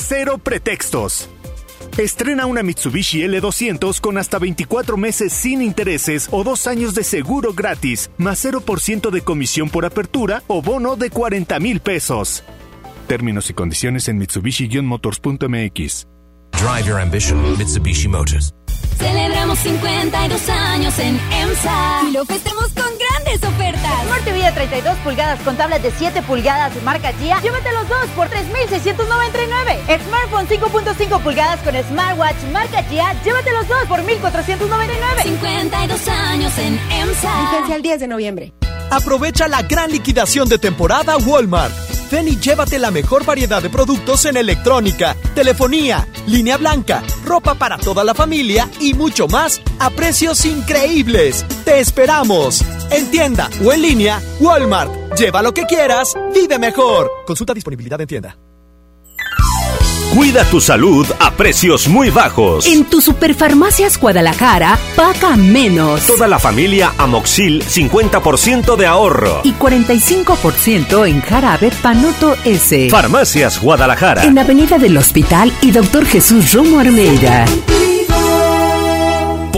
[0.00, 1.28] Cero pretextos.
[1.98, 7.52] Estrena una Mitsubishi L200 con hasta 24 meses sin intereses o dos años de seguro
[7.52, 12.42] gratis, más 0% de comisión por apertura o bono de 40 mil pesos.
[13.06, 16.06] Términos y condiciones en Mitsubishi-motors.mx.
[16.52, 18.52] Drive your ambition, Mitsubishi Motors.
[18.98, 22.89] Celebramos 52 años en EMSA y lo festejamos con
[23.30, 24.02] grandes ofertas.
[24.06, 27.40] Smart TV de 32 pulgadas con tablet de 7 pulgadas de marca GIA.
[27.40, 29.80] Llévate los dos por 3,699.
[30.04, 33.14] Smartphone 5.5 pulgadas con smartwatch marca GIA.
[33.22, 35.22] Llévate los dos por 1,499.
[35.22, 37.50] 52 años en EMSA.
[37.50, 38.52] Vigencia el 10 de noviembre.
[38.90, 41.99] Aprovecha la gran liquidación de temporada Walmart.
[42.10, 47.78] Ven y llévate la mejor variedad de productos en electrónica, telefonía, línea blanca, ropa para
[47.78, 51.44] toda la familia y mucho más a precios increíbles.
[51.64, 52.64] ¡Te esperamos!
[52.90, 54.92] En tienda o en línea, Walmart.
[55.16, 57.10] Lleva lo que quieras, vive mejor.
[57.26, 58.49] Consulta disponibilidad en tienda.
[60.14, 62.66] Cuida tu salud a precios muy bajos.
[62.66, 66.04] En tu Superfarmacias Guadalajara, paga menos.
[66.04, 69.40] Toda la familia Amoxil, 50% de ahorro.
[69.44, 72.90] Y 45% en jarabe Panoto S.
[72.90, 74.24] Farmacias Guadalajara.
[74.24, 77.44] En Avenida del Hospital y Doctor Jesús Romo Armeida.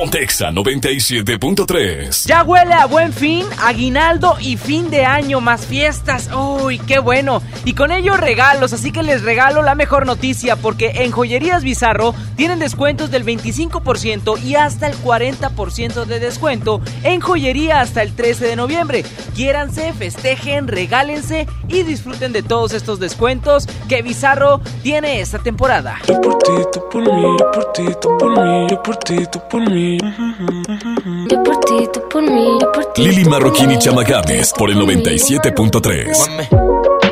[0.03, 2.27] Pontexa 97.3.
[2.27, 6.29] Ya huele a buen fin, aguinaldo y fin de año más fiestas.
[6.35, 7.41] ¡Uy, qué bueno!
[7.65, 12.17] Y con ello regalos, así que les regalo la mejor noticia porque en Joyerías Bizarro
[12.35, 18.49] tienen descuentos del 25% y hasta el 40% de descuento en joyería hasta el 13
[18.49, 19.05] de noviembre.
[19.37, 26.01] Quiéranse, festejen, regálense y disfruten de todos estos descuentos que Bizarro tiene esta temporada.
[26.09, 29.17] Yo por ti, tú por mí, yo por ti, tú por mí, yo por ti,
[29.31, 29.92] tú por mí.
[29.99, 33.03] Yo por ti, tú por mí, yo por ti.
[33.05, 36.49] Lili Marroquín y Chama Games por el 97.3.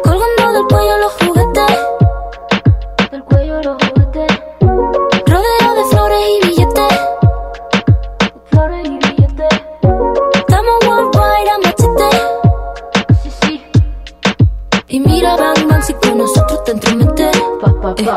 [0.02, 1.78] Colgando del cuello los juguetes.
[3.10, 4.38] Del cuello los juguetes.
[5.26, 6.92] Rodeo de flores y billetes.
[8.50, 9.60] Flores y billetes.
[10.34, 12.10] Estamos worldwide a machete.
[13.22, 13.62] Sí, sí.
[14.88, 17.36] Y mira, Bang Bang, si con nosotros te entrometes.
[17.60, 18.02] Pa, pa, pa.
[18.02, 18.14] Eh,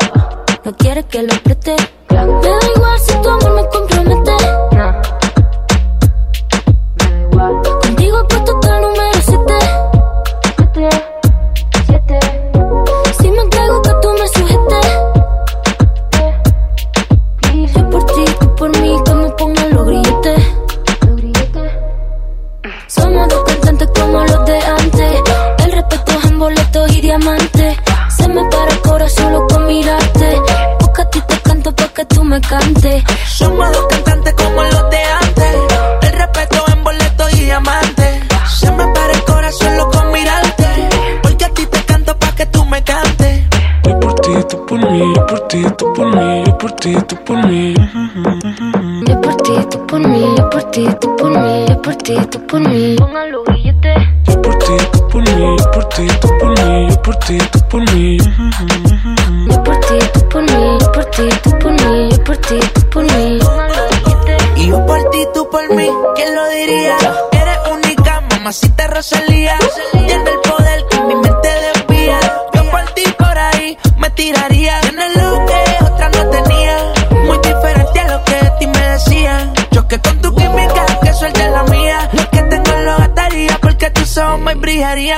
[0.64, 1.34] no quieres que lo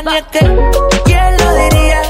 [0.08, 0.38] Y es que,
[1.04, 2.02] ¿quién lo diría?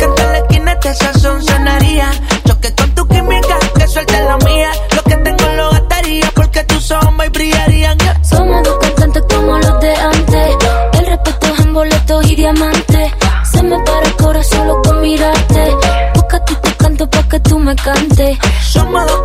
[0.00, 2.10] Que en la esquina este sazón sonaría.
[2.44, 4.72] Choque con tu química, que suelte la mía.
[4.96, 7.96] Lo que tengo lo gastaría porque tus ojos me brillarían.
[8.22, 10.56] Somos dos cantantes como los de antes.
[10.94, 13.12] El respeto es en boletos y diamantes.
[13.52, 15.76] Se me para el corazón solo con mirarte.
[16.12, 18.36] Porque a ti te canto pa' que tú me cantes.
[18.72, 19.20] Somos dos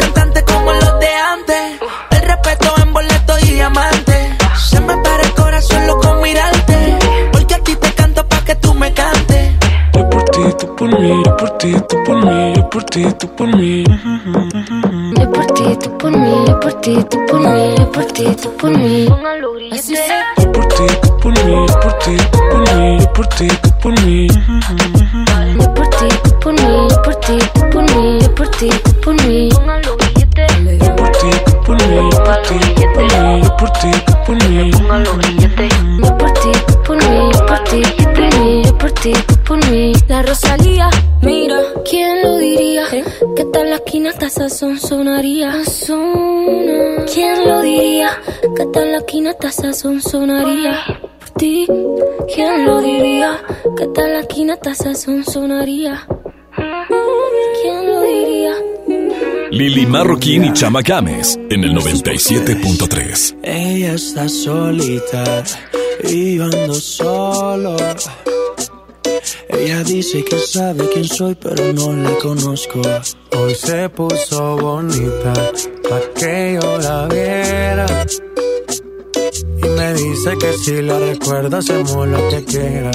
[10.89, 13.83] por mí, yo por ti, tú por mí, yo por ti, tú por mí.
[13.83, 18.25] Yo por ti, tú por mí, yo por ti, tú por mí, yo por ti,
[18.41, 19.07] tú por mí.
[19.69, 20.09] Grilletes.
[20.37, 23.47] Yo por ti, tú por mí, yo por ti, tú por mí, yo por ti,
[23.47, 24.27] tú por mí.
[25.59, 28.69] Yo por ti, tú por mí, yo por ti, tú por mí, yo por ti,
[28.69, 29.49] tú por mí.
[29.49, 33.91] Yo por ti, tú por mí, yo por ti, tú por mí, yo por ti,
[34.05, 34.69] tú por mí.
[36.01, 39.13] Yo por ti, tú por mí, yo por ti, tú por mí, yo por ti,
[39.27, 39.93] tú por mí.
[40.19, 40.89] La Rosalía,
[41.21, 42.83] mira, ¿quién lo diría?
[43.37, 45.53] Que tal la esquina hasta sazón sonaría.
[47.13, 48.19] ¿Quién lo diría?
[48.53, 50.77] Que tal la esquina hasta sazón sonaría.
[51.19, 51.65] Por ti,
[52.35, 53.39] ¿quién lo diría?
[53.77, 56.05] Que tal la esquina hasta sazón sonaría.
[57.61, 58.55] ¿Quién lo diría?
[59.51, 63.37] Lili Marroquín y Chama Games en el 97.3.
[63.41, 65.45] Ella está solita
[66.03, 67.77] y yo ando solo.
[69.59, 72.81] Ella dice que sabe quién soy, pero no la conozco.
[73.37, 75.33] Hoy se puso bonita
[75.89, 77.85] pa' que yo la viera.
[79.61, 82.91] Y me dice que si la recuerda hacemos lo que quiera.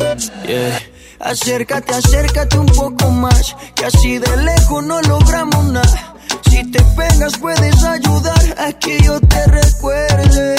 [0.46, 0.80] Yeah.
[1.20, 6.14] Acércate, acércate un poco más, que así de lejos no logramos nada.
[6.50, 10.56] Si te pegas puedes ayudar a que yo te recuerde.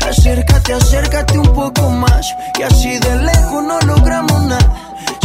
[0.00, 4.86] Acércate, acércate un poco más, que así de lejos no logramos nada.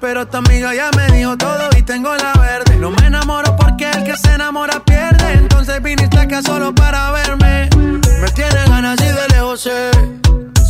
[0.00, 2.76] Pero tu amiga ya me dijo todo y tengo la verde.
[2.76, 5.32] No me enamoro porque el que se enamora pierde.
[5.34, 7.68] Entonces viniste acá solo para verme.
[8.20, 9.90] Me tiene ganas y de lejos sé.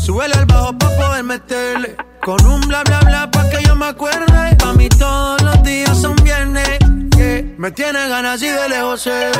[0.05, 1.97] Súbele al bajo pa' poder meterle.
[2.20, 4.57] Con un bla bla bla pa' que yo me acuerde.
[4.57, 6.78] Pa' mí todos los días son viernes.
[7.16, 7.44] yeah.
[7.57, 9.31] Me tiene ganas y de lejos sé.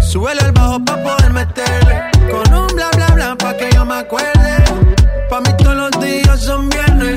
[0.00, 2.02] Súbele al bajo pa' poder meterle.
[2.30, 4.64] Con un bla bla bla pa' que yo me acuerde.
[5.28, 7.16] Pa' mí todos los días son viernes.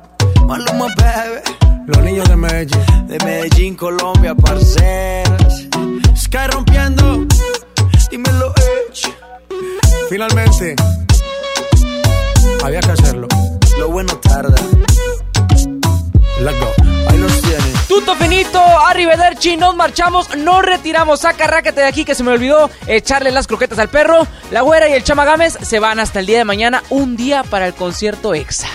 [0.51, 1.39] Maluma, baby.
[1.87, 3.07] Los niños de Medellín.
[3.07, 5.65] De Medellín, Colombia, parceras.
[6.17, 7.25] Sky rompiendo.
[8.09, 9.13] Dímelo, Edge.
[10.09, 10.75] Finalmente.
[12.65, 13.29] Había que hacerlo.
[13.79, 14.57] Lo bueno tarda.
[16.41, 16.73] Let's go.
[17.07, 17.73] Ahí los tienen.
[17.87, 22.69] Tuto finito, arrivederci, nos marchamos, nos retiramos, saca rácate de aquí que se me olvidó
[22.87, 24.27] echarle las croquetas al perro.
[24.51, 27.43] La güera y el chama Gámez se van hasta el día de mañana, un día
[27.43, 28.67] para el concierto EXA.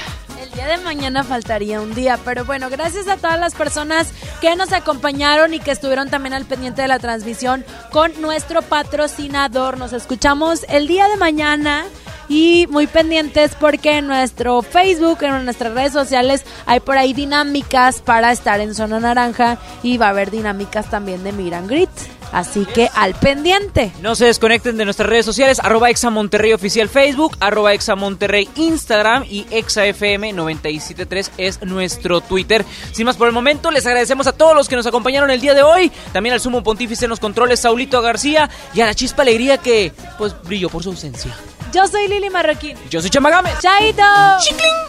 [0.57, 4.11] Día de mañana faltaría un día, pero bueno, gracias a todas las personas
[4.41, 7.62] que nos acompañaron y que estuvieron también al pendiente de la transmisión
[7.93, 9.77] con nuestro patrocinador.
[9.77, 11.85] Nos escuchamos el día de mañana
[12.31, 18.01] y muy pendientes porque en nuestro Facebook, en nuestras redes sociales hay por ahí dinámicas
[18.01, 21.91] para estar en zona naranja y va a haber dinámicas también de Miran Grit.
[22.32, 23.93] Así que al pendiente.
[24.01, 28.48] No se desconecten de nuestras redes sociales, arroba Exa Monterrey Oficial Facebook, arroba Exa Monterrey
[28.57, 32.65] Instagram y ExaFM 973 es nuestro Twitter.
[32.93, 35.55] Sin más por el momento, les agradecemos a todos los que nos acompañaron el día
[35.55, 39.23] de hoy, también al sumo pontífice en los controles, Saulito García, y a la chispa
[39.23, 41.35] alegría que, pues, brilló por su ausencia.
[41.73, 42.77] Yo soy Lili Marroquín.
[42.90, 43.51] Yo soy Chamagame.
[43.61, 44.03] Chaito.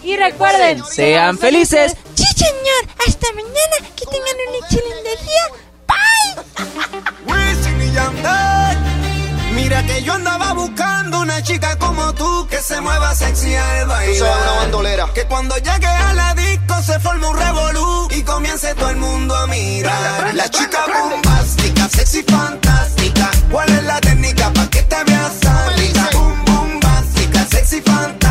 [0.03, 1.95] Y recuerden, Sean felices.
[2.14, 2.95] Sí, señor.
[3.05, 3.93] Hasta mañana.
[3.95, 5.66] Que tengan un excelente día.
[6.56, 7.27] Bye.
[7.27, 8.77] Wisin y Yandel.
[9.53, 14.18] Mira que yo andaba buscando una chica como tú que se mueva sexy al bailar.
[14.18, 15.07] Tú una bandolera.
[15.14, 19.35] Que cuando llegue a la disco se forme un revolú y comience todo el mundo
[19.35, 20.34] a mirar.
[20.34, 23.31] La chica bombástica, sexy fantástica.
[23.52, 25.34] ¿Cuál es la técnica pa' que te veas
[25.77, 26.10] rica?
[26.14, 28.27] Boom, básica, sexy fantástica.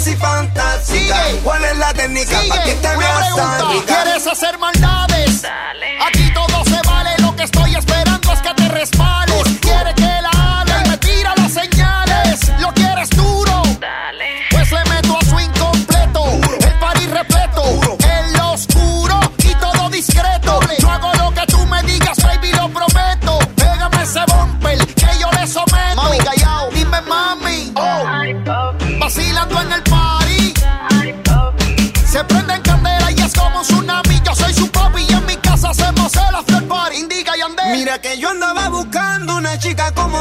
[0.00, 1.16] Sexy fantástica.
[1.44, 4.02] ¿Cuál es la técnica pa' que te veas pregunta, rica?
[4.02, 5.42] ¿Quieres hacer maldades?
[6.06, 6.49] Aquí todo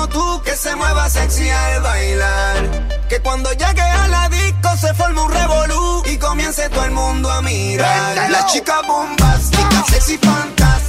[0.09, 2.87] tú que se mueva sexy al bailar.
[3.07, 7.31] Que cuando llegue a la disco se forme un revolú y comience todo el mundo
[7.31, 8.29] a mirar.
[8.29, 10.88] La chica bombástica, sexy fantástica.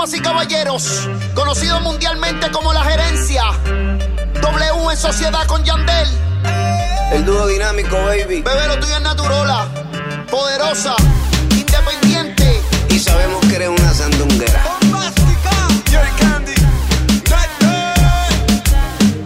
[0.00, 3.42] Damas y caballeros, conocido mundialmente como la gerencia.
[4.40, 6.08] W en sociedad con Yandel.
[7.12, 8.40] El dúo dinámico, baby.
[8.40, 9.68] Bebé, lo tuyo es Naturola.
[10.30, 10.96] poderosa,
[11.50, 12.62] independiente.
[12.88, 14.64] Y sabemos que eres una sandunguera.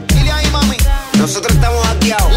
[0.08, 0.76] Dile ahí, mami.
[1.18, 2.32] Nosotros estamos hackeados.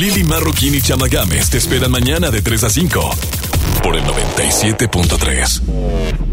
[0.00, 3.10] Lili Marroquín y Chama Games te esperan mañana de 3 a 5
[3.82, 6.29] por el 97.3.